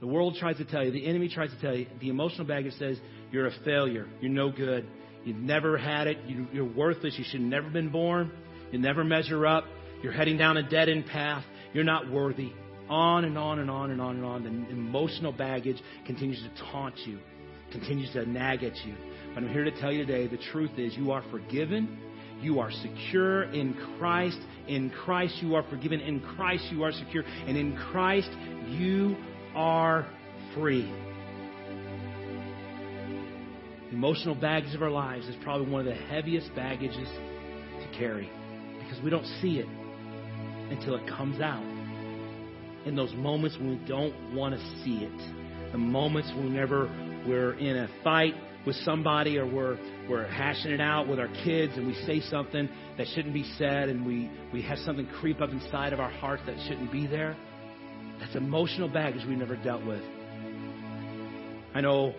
The 0.00 0.06
world 0.06 0.36
tries 0.38 0.56
to 0.56 0.64
tell 0.64 0.84
you, 0.84 0.92
the 0.92 1.06
enemy 1.06 1.28
tries 1.28 1.50
to 1.50 1.60
tell 1.60 1.74
you, 1.74 1.86
the 2.00 2.08
emotional 2.08 2.46
baggage 2.46 2.74
says 2.78 2.96
you're 3.30 3.46
a 3.46 3.52
failure, 3.64 4.08
you're 4.20 4.32
no 4.32 4.50
good, 4.50 4.86
you've 5.24 5.36
never 5.36 5.76
had 5.76 6.06
it, 6.06 6.18
you're 6.52 6.64
worthless, 6.64 7.14
you 7.18 7.24
should 7.24 7.40
have 7.40 7.48
never 7.48 7.68
been 7.68 7.90
born, 7.90 8.32
you 8.72 8.78
never 8.78 9.04
measure 9.04 9.46
up, 9.46 9.64
you're 10.02 10.12
heading 10.12 10.38
down 10.38 10.56
a 10.56 10.62
dead 10.62 10.88
end 10.88 11.06
path, 11.06 11.44
you're 11.72 11.84
not 11.84 12.10
worthy. 12.10 12.52
On 12.88 13.24
and 13.24 13.38
on 13.38 13.60
and 13.60 13.70
on 13.70 13.92
and 13.92 14.00
on 14.00 14.16
and 14.16 14.24
on. 14.24 14.42
The 14.42 14.72
emotional 14.72 15.32
baggage 15.32 15.76
continues 16.06 16.42
to 16.42 16.64
taunt 16.72 16.96
you, 17.06 17.20
continues 17.70 18.12
to 18.14 18.26
nag 18.26 18.64
at 18.64 18.74
you. 18.84 18.94
But 19.32 19.44
I'm 19.44 19.52
here 19.52 19.64
to 19.64 19.80
tell 19.80 19.92
you 19.92 20.04
today 20.04 20.26
the 20.26 20.42
truth 20.50 20.72
is 20.76 20.96
you 20.96 21.12
are 21.12 21.22
forgiven. 21.30 21.98
You 22.40 22.58
are 22.58 22.70
secure 22.72 23.44
in 23.52 23.74
Christ. 23.98 24.38
In 24.66 24.90
Christ, 24.90 25.36
you 25.40 25.54
are 25.54 25.62
forgiven. 25.70 26.00
In 26.00 26.20
Christ, 26.20 26.64
you 26.72 26.82
are 26.82 26.90
secure. 26.90 27.22
And 27.22 27.56
in 27.56 27.76
Christ, 27.76 28.30
you 28.66 29.16
are 29.54 30.08
free. 30.54 30.90
The 33.90 33.96
emotional 33.96 34.34
baggage 34.34 34.74
of 34.74 34.82
our 34.82 34.90
lives 34.90 35.26
is 35.28 35.36
probably 35.42 35.70
one 35.70 35.86
of 35.86 35.86
the 35.86 36.00
heaviest 36.06 36.54
baggages 36.56 37.08
to 37.08 37.98
carry 37.98 38.30
because 38.80 39.02
we 39.04 39.10
don't 39.10 39.26
see 39.40 39.58
it 39.58 39.66
until 40.70 40.94
it 40.94 41.06
comes 41.06 41.40
out. 41.40 41.64
In 42.86 42.94
those 42.96 43.12
moments 43.14 43.56
when 43.58 43.70
we 43.70 43.88
don't 43.88 44.34
want 44.34 44.54
to 44.54 44.60
see 44.82 45.04
it, 45.04 45.72
the 45.72 45.78
moments 45.78 46.30
whenever 46.36 46.88
we're 47.26 47.54
in 47.54 47.76
a 47.76 47.88
fight 48.02 48.34
with 48.66 48.76
somebody 48.76 49.38
or 49.38 49.46
we're 49.46 49.78
we're 50.08 50.26
hashing 50.26 50.72
it 50.72 50.80
out 50.80 51.06
with 51.06 51.20
our 51.20 51.28
kids 51.44 51.72
and 51.76 51.86
we 51.86 51.94
say 52.04 52.20
something 52.20 52.68
that 52.98 53.06
shouldn't 53.14 53.32
be 53.32 53.44
said 53.56 53.88
and 53.88 54.04
we, 54.04 54.28
we 54.52 54.60
have 54.60 54.76
something 54.78 55.06
creep 55.20 55.40
up 55.40 55.50
inside 55.50 55.92
of 55.92 56.00
our 56.00 56.10
heart 56.10 56.40
that 56.46 56.56
shouldn't 56.66 56.90
be 56.90 57.06
there. 57.06 57.36
That's 58.18 58.34
emotional 58.34 58.88
baggage 58.88 59.24
we 59.26 59.36
never 59.36 59.54
dealt 59.56 59.86
with. 59.86 60.02
I 61.74 61.80
know 61.80 62.14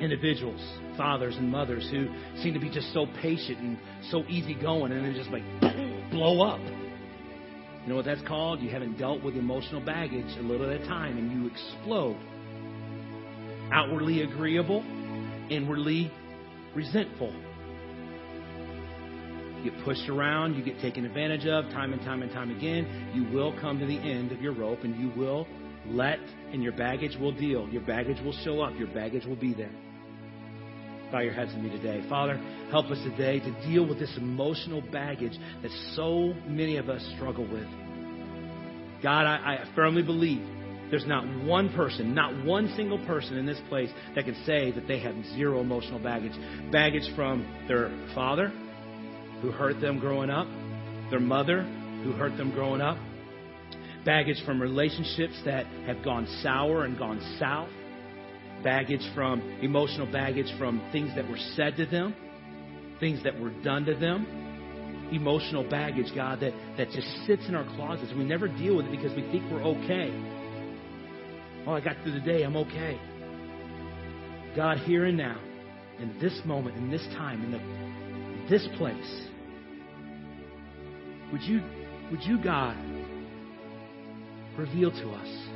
individuals, 0.00 0.60
fathers 0.96 1.36
and 1.36 1.50
mothers 1.50 1.88
who 1.90 2.08
seem 2.42 2.52
to 2.54 2.60
be 2.60 2.68
just 2.68 2.92
so 2.92 3.06
patient 3.22 3.58
and 3.58 3.78
so 4.10 4.24
easygoing 4.28 4.90
and 4.90 5.04
then 5.04 5.14
just 5.14 5.30
like 5.30 5.42
blow 6.10 6.42
up. 6.42 6.60
You 7.88 7.94
know 7.94 7.96
what 7.96 8.04
that's 8.04 8.28
called? 8.28 8.60
You 8.60 8.68
haven't 8.68 8.98
dealt 8.98 9.24
with 9.24 9.34
emotional 9.34 9.80
baggage 9.80 10.36
a 10.38 10.42
little 10.42 10.70
at 10.70 10.78
a 10.78 10.86
time 10.86 11.16
and 11.16 11.32
you 11.32 11.46
explode. 11.50 12.18
Outwardly 13.72 14.20
agreeable, 14.20 14.84
inwardly 15.48 16.12
resentful. 16.74 17.32
You 19.56 19.70
get 19.70 19.84
pushed 19.86 20.06
around, 20.10 20.52
you 20.52 20.62
get 20.62 20.78
taken 20.82 21.06
advantage 21.06 21.46
of 21.46 21.64
time 21.70 21.94
and 21.94 22.02
time 22.02 22.20
and 22.20 22.30
time 22.30 22.54
again. 22.54 23.10
You 23.14 23.24
will 23.34 23.58
come 23.58 23.78
to 23.78 23.86
the 23.86 23.96
end 23.96 24.32
of 24.32 24.42
your 24.42 24.52
rope 24.52 24.80
and 24.82 24.94
you 25.00 25.10
will 25.18 25.46
let, 25.86 26.18
and 26.52 26.62
your 26.62 26.72
baggage 26.72 27.16
will 27.16 27.32
deal. 27.32 27.66
Your 27.70 27.86
baggage 27.86 28.22
will 28.22 28.34
show 28.44 28.60
up, 28.60 28.78
your 28.78 28.88
baggage 28.88 29.24
will 29.24 29.36
be 29.36 29.54
there. 29.54 29.72
Bow 31.10 31.20
your 31.20 31.32
heads 31.32 31.52
with 31.54 31.62
me 31.62 31.70
today. 31.70 32.04
Father, 32.08 32.36
help 32.70 32.86
us 32.86 32.98
today 33.02 33.40
to 33.40 33.66
deal 33.66 33.86
with 33.86 33.98
this 33.98 34.14
emotional 34.18 34.82
baggage 34.92 35.38
that 35.62 35.70
so 35.94 36.34
many 36.46 36.76
of 36.76 36.88
us 36.88 37.02
struggle 37.16 37.46
with. 37.50 37.66
God, 39.02 39.24
I, 39.24 39.64
I 39.64 39.74
firmly 39.74 40.02
believe 40.02 40.40
there's 40.90 41.06
not 41.06 41.24
one 41.44 41.72
person, 41.74 42.14
not 42.14 42.44
one 42.44 42.72
single 42.76 42.98
person 43.06 43.36
in 43.36 43.46
this 43.46 43.60
place 43.68 43.90
that 44.14 44.24
can 44.24 44.34
say 44.44 44.70
that 44.72 44.86
they 44.86 44.98
have 45.00 45.14
zero 45.34 45.60
emotional 45.60 45.98
baggage. 45.98 46.32
Baggage 46.70 47.14
from 47.14 47.46
their 47.68 47.90
father, 48.14 48.48
who 49.40 49.50
hurt 49.50 49.80
them 49.80 49.98
growing 49.98 50.30
up, 50.30 50.46
their 51.10 51.20
mother, 51.20 51.62
who 52.04 52.12
hurt 52.12 52.36
them 52.36 52.50
growing 52.50 52.80
up, 52.80 52.98
baggage 54.04 54.42
from 54.44 54.60
relationships 54.60 55.40
that 55.44 55.66
have 55.86 56.02
gone 56.02 56.26
sour 56.42 56.84
and 56.84 56.98
gone 56.98 57.20
south, 57.38 57.70
baggage 58.62 59.02
from 59.14 59.40
emotional 59.62 60.10
baggage 60.10 60.52
from 60.58 60.80
things 60.92 61.14
that 61.14 61.28
were 61.28 61.38
said 61.54 61.76
to 61.76 61.86
them, 61.86 62.14
things 63.00 63.22
that 63.24 63.38
were 63.38 63.50
done 63.62 63.84
to 63.84 63.94
them, 63.94 64.26
emotional 65.12 65.68
baggage, 65.68 66.12
God, 66.14 66.40
that, 66.40 66.52
that 66.76 66.90
just 66.90 67.08
sits 67.26 67.46
in 67.48 67.54
our 67.54 67.64
closets. 67.76 68.12
We 68.16 68.24
never 68.24 68.48
deal 68.48 68.76
with 68.76 68.86
it 68.86 68.92
because 68.92 69.14
we 69.14 69.22
think 69.30 69.50
we're 69.50 69.64
okay. 69.64 70.10
Oh, 71.66 71.72
I 71.72 71.80
got 71.80 71.96
through 72.02 72.12
the 72.12 72.20
day, 72.20 72.42
I'm 72.42 72.56
okay. 72.56 73.00
God, 74.56 74.78
here 74.78 75.04
and 75.04 75.16
now, 75.16 75.40
in 75.98 76.18
this 76.20 76.38
moment, 76.44 76.76
in 76.76 76.90
this 76.90 77.02
time, 77.16 77.44
in, 77.44 77.52
the, 77.52 77.58
in 77.58 78.46
this 78.48 78.66
place, 78.76 79.28
would 81.32 81.42
you, 81.42 81.62
would 82.10 82.22
you, 82.22 82.42
God, 82.42 82.76
reveal 84.56 84.90
to 84.90 85.10
us 85.10 85.47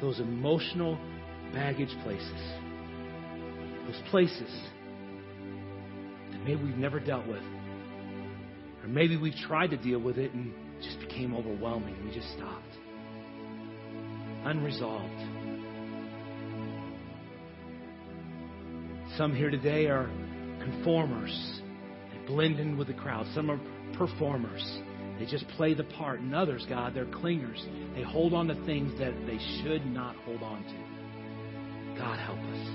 those 0.00 0.20
emotional 0.20 0.98
baggage 1.52 1.94
places, 2.02 2.40
those 3.86 4.00
places 4.10 4.50
that 6.30 6.44
maybe 6.44 6.62
we've 6.62 6.76
never 6.76 7.00
dealt 7.00 7.26
with, 7.26 7.42
or 8.82 8.88
maybe 8.88 9.16
we've 9.16 9.34
tried 9.46 9.70
to 9.70 9.76
deal 9.76 9.98
with 9.98 10.18
it 10.18 10.32
and 10.34 10.52
just 10.82 11.00
became 11.00 11.34
overwhelming. 11.34 11.96
We 12.04 12.14
just 12.14 12.30
stopped. 12.34 12.64
Unresolved. 14.44 15.38
Some 19.16 19.34
here 19.34 19.50
today 19.50 19.86
are 19.86 20.08
conformers. 20.62 21.60
They 22.12 22.26
blend 22.26 22.60
in 22.60 22.76
with 22.76 22.86
the 22.86 22.94
crowd. 22.94 23.26
Some 23.34 23.50
are 23.50 23.58
performers. 23.96 24.62
They 25.18 25.26
just 25.26 25.46
play 25.48 25.74
the 25.74 25.84
part. 25.84 26.20
And 26.20 26.34
others, 26.34 26.64
God, 26.68 26.94
they're 26.94 27.06
clingers. 27.06 27.62
They 27.94 28.02
hold 28.02 28.34
on 28.34 28.46
to 28.48 28.54
things 28.66 28.98
that 28.98 29.12
they 29.26 29.38
should 29.62 29.84
not 29.86 30.16
hold 30.24 30.42
on 30.42 30.62
to. 30.62 31.98
God, 31.98 32.18
help 32.20 32.38
us. 32.38 32.68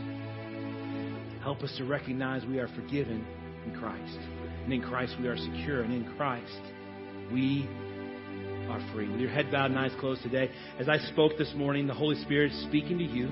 Help 1.41 1.61
us 1.61 1.73
to 1.77 1.85
recognize 1.85 2.45
we 2.45 2.59
are 2.59 2.67
forgiven 2.69 3.25
in 3.65 3.79
Christ. 3.79 4.17
And 4.63 4.73
in 4.73 4.81
Christ 4.81 5.15
we 5.21 5.27
are 5.27 5.37
secure. 5.37 5.81
And 5.81 5.93
in 5.93 6.15
Christ 6.15 6.61
we 7.31 7.67
are 8.69 8.93
free. 8.93 9.09
With 9.09 9.19
your 9.19 9.29
head 9.29 9.51
bowed 9.51 9.71
and 9.71 9.79
eyes 9.79 9.91
closed 9.99 10.23
today, 10.23 10.49
as 10.79 10.89
I 10.89 10.97
spoke 10.97 11.37
this 11.37 11.53
morning, 11.55 11.87
the 11.87 11.93
Holy 11.93 12.21
Spirit 12.23 12.51
is 12.51 12.63
speaking 12.63 12.97
to 12.97 13.03
you. 13.03 13.29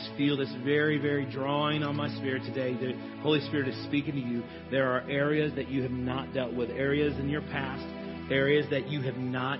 Just 0.00 0.16
feel 0.16 0.36
this 0.36 0.52
very, 0.64 0.98
very 0.98 1.26
drawing 1.26 1.82
on 1.82 1.96
my 1.96 2.08
spirit 2.16 2.42
today. 2.44 2.74
The 2.74 2.94
Holy 3.22 3.40
Spirit 3.40 3.68
is 3.68 3.84
speaking 3.84 4.14
to 4.14 4.20
you. 4.20 4.42
There 4.70 4.90
are 4.90 5.00
areas 5.10 5.52
that 5.56 5.68
you 5.68 5.82
have 5.82 5.90
not 5.90 6.32
dealt 6.32 6.54
with, 6.54 6.70
areas 6.70 7.18
in 7.18 7.28
your 7.28 7.42
past, 7.42 7.84
areas 8.30 8.66
that 8.70 8.88
you 8.88 9.02
have 9.02 9.16
not 9.16 9.58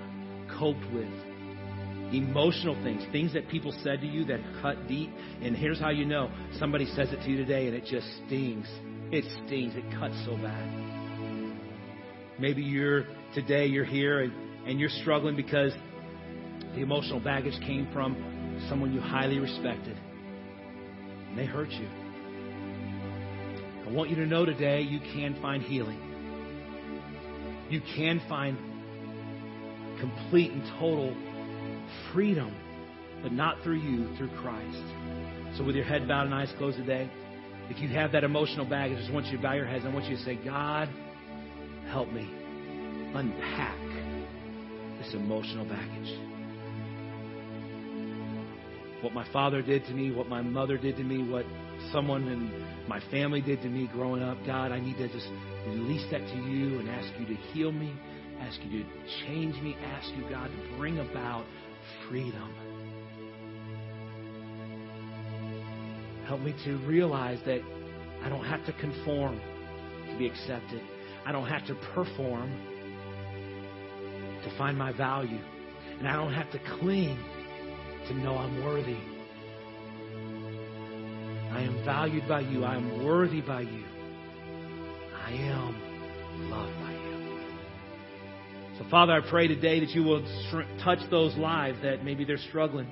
coped 0.57 0.85
with. 0.93 1.09
Emotional 2.13 2.75
things, 2.83 3.03
things 3.11 3.33
that 3.33 3.47
people 3.49 3.71
said 3.83 4.01
to 4.01 4.07
you 4.07 4.25
that 4.25 4.39
cut 4.61 4.87
deep. 4.87 5.11
And 5.41 5.55
here's 5.55 5.79
how 5.79 5.89
you 5.89 6.05
know 6.05 6.31
somebody 6.57 6.85
says 6.87 7.11
it 7.11 7.23
to 7.23 7.29
you 7.29 7.37
today 7.37 7.67
and 7.67 7.75
it 7.75 7.85
just 7.85 8.07
stings. 8.25 8.67
It 9.11 9.25
stings. 9.45 9.73
It 9.75 9.83
cuts 9.99 10.15
so 10.25 10.35
bad. 10.37 11.59
Maybe 12.39 12.63
you're 12.63 13.05
today, 13.35 13.67
you're 13.67 13.85
here 13.85 14.21
and, 14.21 14.33
and 14.67 14.79
you're 14.79 14.89
struggling 14.89 15.35
because 15.35 15.71
the 16.73 16.81
emotional 16.81 17.19
baggage 17.19 17.59
came 17.61 17.87
from 17.93 18.65
someone 18.69 18.93
you 18.93 19.01
highly 19.01 19.39
respected 19.39 19.97
and 21.31 21.39
they 21.39 21.45
hurt 21.45 21.69
you. 21.69 21.87
I 23.87 23.91
want 23.91 24.09
you 24.09 24.17
to 24.17 24.25
know 24.25 24.45
today 24.45 24.81
you 24.81 24.99
can 24.99 25.41
find 25.41 25.63
healing. 25.63 25.99
You 27.69 27.81
can 27.95 28.21
find 28.27 28.57
complete 29.99 30.51
and 30.51 30.61
total 30.77 31.15
freedom, 32.13 32.53
but 33.23 33.31
not 33.31 33.63
through 33.63 33.79
you, 33.79 34.13
through 34.17 34.29
Christ. 34.41 35.57
So, 35.57 35.63
with 35.63 35.75
your 35.75 35.85
head 35.85 36.07
bowed 36.07 36.25
and 36.25 36.35
eyes 36.35 36.51
closed 36.57 36.77
today, 36.77 37.09
if 37.69 37.79
you 37.79 37.87
have 37.89 38.11
that 38.11 38.25
emotional 38.25 38.65
baggage, 38.65 38.97
I 38.97 39.01
just 39.01 39.13
want 39.13 39.27
you 39.27 39.37
to 39.37 39.43
bow 39.43 39.53
your 39.53 39.65
heads. 39.65 39.85
I 39.85 39.93
want 39.93 40.05
you 40.05 40.17
to 40.17 40.23
say, 40.23 40.35
God, 40.35 40.89
help 41.89 42.11
me 42.11 42.29
unpack 43.13 43.79
this 45.01 45.13
emotional 45.13 45.65
baggage 45.65 46.30
what 49.01 49.13
my 49.13 49.25
father 49.31 49.61
did 49.61 49.85
to 49.85 49.93
me, 49.93 50.11
what 50.11 50.29
my 50.29 50.41
mother 50.41 50.77
did 50.77 50.97
to 50.97 51.03
me, 51.03 51.23
what 51.29 51.45
someone 51.91 52.27
in 52.27 52.51
my 52.87 52.99
family 53.11 53.41
did 53.41 53.61
to 53.61 53.69
me 53.69 53.89
growing 53.93 54.21
up. 54.21 54.37
God, 54.45 54.71
I 54.71 54.79
need 54.79 54.97
to 54.97 55.07
just 55.07 55.27
release 55.67 56.05
that 56.11 56.19
to 56.19 56.35
you 56.35 56.79
and 56.79 56.89
ask 56.89 57.07
you 57.19 57.25
to 57.25 57.35
heal 57.53 57.71
me, 57.71 57.93
ask 58.39 58.59
you 58.63 58.83
to 58.83 58.89
change 59.25 59.55
me, 59.61 59.75
ask 59.83 60.09
you, 60.15 60.29
God, 60.29 60.49
to 60.49 60.77
bring 60.77 60.99
about 60.99 61.45
freedom. 62.07 62.53
Help 66.27 66.41
me 66.41 66.53
to 66.65 66.77
realize 66.87 67.39
that 67.45 67.61
I 68.23 68.29
don't 68.29 68.45
have 68.45 68.65
to 68.67 68.73
conform 68.73 69.39
to 70.09 70.17
be 70.17 70.27
accepted. 70.27 70.81
I 71.25 71.31
don't 71.31 71.47
have 71.47 71.65
to 71.67 71.75
perform 71.93 72.51
to 74.43 74.57
find 74.57 74.77
my 74.77 74.91
value. 74.91 75.39
And 75.99 76.07
I 76.07 76.13
don't 76.13 76.33
have 76.33 76.51
to 76.51 76.59
cling 76.79 77.17
to 78.13 78.19
know 78.19 78.37
I'm 78.37 78.63
worthy. 78.63 78.97
I 81.51 81.61
am 81.61 81.83
valued 81.85 82.27
by 82.27 82.41
you. 82.41 82.63
I 82.63 82.75
am 82.75 83.05
worthy 83.05 83.41
by 83.41 83.61
you. 83.61 83.83
I 85.15 85.31
am 85.31 86.49
loved 86.49 86.73
by 86.79 86.91
you. 86.91 87.01
So, 88.77 88.89
Father, 88.89 89.13
I 89.13 89.29
pray 89.29 89.47
today 89.47 89.79
that 89.79 89.89
you 89.89 90.03
will 90.03 90.21
touch 90.83 90.99
those 91.09 91.35
lives 91.35 91.77
that 91.83 92.03
maybe 92.03 92.25
they're 92.25 92.37
struggling. 92.49 92.89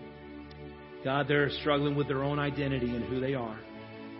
God, 1.03 1.27
they're 1.27 1.49
struggling 1.61 1.95
with 1.95 2.07
their 2.07 2.23
own 2.23 2.39
identity 2.39 2.95
and 2.95 3.03
who 3.05 3.19
they 3.19 3.33
are. 3.33 3.59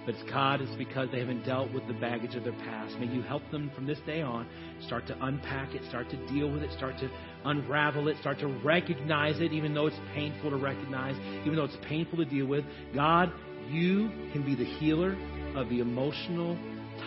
But 0.10 0.16
it's 0.16 0.32
God, 0.32 0.60
it's 0.60 0.76
because 0.76 1.08
they 1.12 1.20
haven't 1.20 1.46
dealt 1.46 1.72
with 1.72 1.86
the 1.86 1.94
baggage 1.94 2.34
of 2.34 2.44
their 2.44 2.54
past. 2.54 2.98
May 2.98 3.06
you 3.06 3.22
help 3.22 3.44
them 3.52 3.70
from 3.76 3.86
this 3.86 4.00
day 4.08 4.24
on 4.24 4.48
start 4.88 5.06
to 5.06 5.24
unpack 5.24 5.76
it, 5.76 5.84
start 5.88 6.10
to 6.10 6.18
deal 6.26 6.52
with 6.52 6.64
it, 6.64 6.72
start 6.76 6.98
to 6.98 7.12
unravel 7.46 8.08
it, 8.08 8.18
start 8.20 8.40
to 8.40 8.48
recognize 8.48 9.40
it, 9.40 9.54
even 9.54 9.76
though 9.76 9.86
it's 9.86 10.00
painful 10.16 10.50
to 10.50 10.56
recognize, 10.56 11.16
even 11.42 11.56
though 11.56 11.66
it's 11.66 11.78
painful 11.88 12.18
to 12.18 12.26
deal 12.26 12.48
with. 12.48 12.66
God, 12.96 13.32
you 13.70 14.10
can 14.34 14.44
be 14.44 14.56
the 14.56 14.66
healer 14.66 15.16
of 15.56 15.70
the 15.70 15.80
emotional 15.80 16.58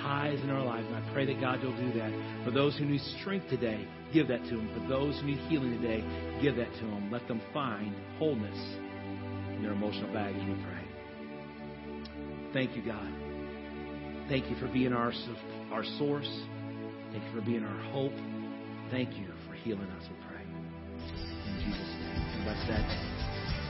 ties 0.01 0.39
in 0.41 0.51
our 0.51 0.65
lives. 0.65 0.87
And 0.87 0.95
I 0.95 1.13
pray 1.13 1.27
that 1.27 1.41
God 1.41 1.61
will 1.65 1.75
do 1.75 1.93
that. 1.99 2.45
For 2.45 2.53
those 2.53 2.79
who 2.79 2.85
need 2.85 3.01
strength 3.19 3.49
today, 3.49 3.85
give 4.13 4.29
that 4.29 4.45
to 4.45 4.57
them. 4.59 4.71
For 4.81 4.89
those 4.89 5.19
who 5.19 5.27
need 5.27 5.39
healing 5.49 5.73
today, 5.83 6.05
give 6.41 6.55
that 6.55 6.73
to 6.73 6.83
them. 6.83 7.11
Let 7.11 7.27
them 7.27 7.43
find 7.53 7.97
wholeness 8.21 8.77
in 9.57 9.65
their 9.65 9.73
emotional 9.73 10.13
baggage, 10.13 10.47
we 10.47 10.55
pray. 10.63 10.82
Thank 12.53 12.77
you, 12.77 12.83
God. 12.83 13.13
Thank 14.29 14.51
you 14.51 14.57
for 14.57 14.69
being 14.69 14.93
our, 14.93 15.13
our 15.73 15.85
source. 15.99 16.31
Thank 17.11 17.25
you 17.25 17.33
for 17.33 17.41
being 17.41 17.65
our 17.65 17.83
hope. 17.93 18.13
Thank 18.91 19.17
you 19.17 19.27
for 19.49 19.55
healing 19.55 19.89
us, 19.97 20.05
we 20.09 20.17
pray. 20.29 20.45
In 20.45 21.57
Jesus' 21.65 21.93
name. 21.97 22.23
Everybody 22.37 22.61
said, 22.69 23.13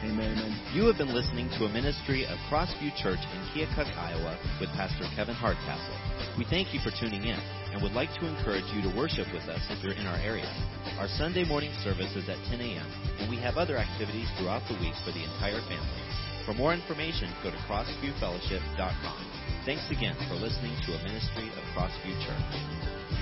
Amen, 0.02 0.34
amen. 0.34 0.74
You 0.74 0.90
have 0.90 0.98
been 0.98 1.14
listening 1.14 1.46
to 1.58 1.64
a 1.66 1.70
ministry 1.70 2.26
of 2.26 2.34
Crossview 2.50 2.90
Church 2.98 3.22
in 3.22 3.40
Keokuk, 3.54 3.86
Iowa 3.94 4.34
with 4.58 4.68
Pastor 4.74 5.06
Kevin 5.14 5.38
Hardcastle. 5.38 5.94
We 6.34 6.42
thank 6.50 6.74
you 6.74 6.80
for 6.82 6.90
tuning 6.98 7.22
in 7.22 7.38
and 7.70 7.78
would 7.82 7.94
like 7.94 8.10
to 8.18 8.26
encourage 8.26 8.66
you 8.74 8.82
to 8.82 8.90
worship 8.98 9.30
with 9.30 9.46
us 9.46 9.62
if 9.70 9.78
you're 9.78 9.94
in 9.94 10.10
our 10.10 10.18
area. 10.18 10.50
Our 10.98 11.06
Sunday 11.06 11.46
morning 11.46 11.70
service 11.86 12.10
is 12.18 12.26
at 12.28 12.42
10 12.50 12.58
a.m., 12.58 12.88
and 13.22 13.30
we 13.30 13.38
have 13.46 13.54
other 13.54 13.78
activities 13.78 14.26
throughout 14.34 14.66
the 14.66 14.74
week 14.82 14.98
for 15.06 15.14
the 15.14 15.22
entire 15.22 15.62
family. 15.70 16.02
For 16.44 16.54
more 16.54 16.74
information, 16.74 17.30
go 17.42 17.50
to 17.50 17.56
crossviewfellowship.com. 17.68 19.26
Thanks 19.64 19.88
again 19.90 20.16
for 20.28 20.34
listening 20.34 20.74
to 20.86 20.94
a 20.94 21.02
ministry 21.04 21.46
of 21.48 21.62
Crossview 21.74 22.18
Church. 22.26 23.21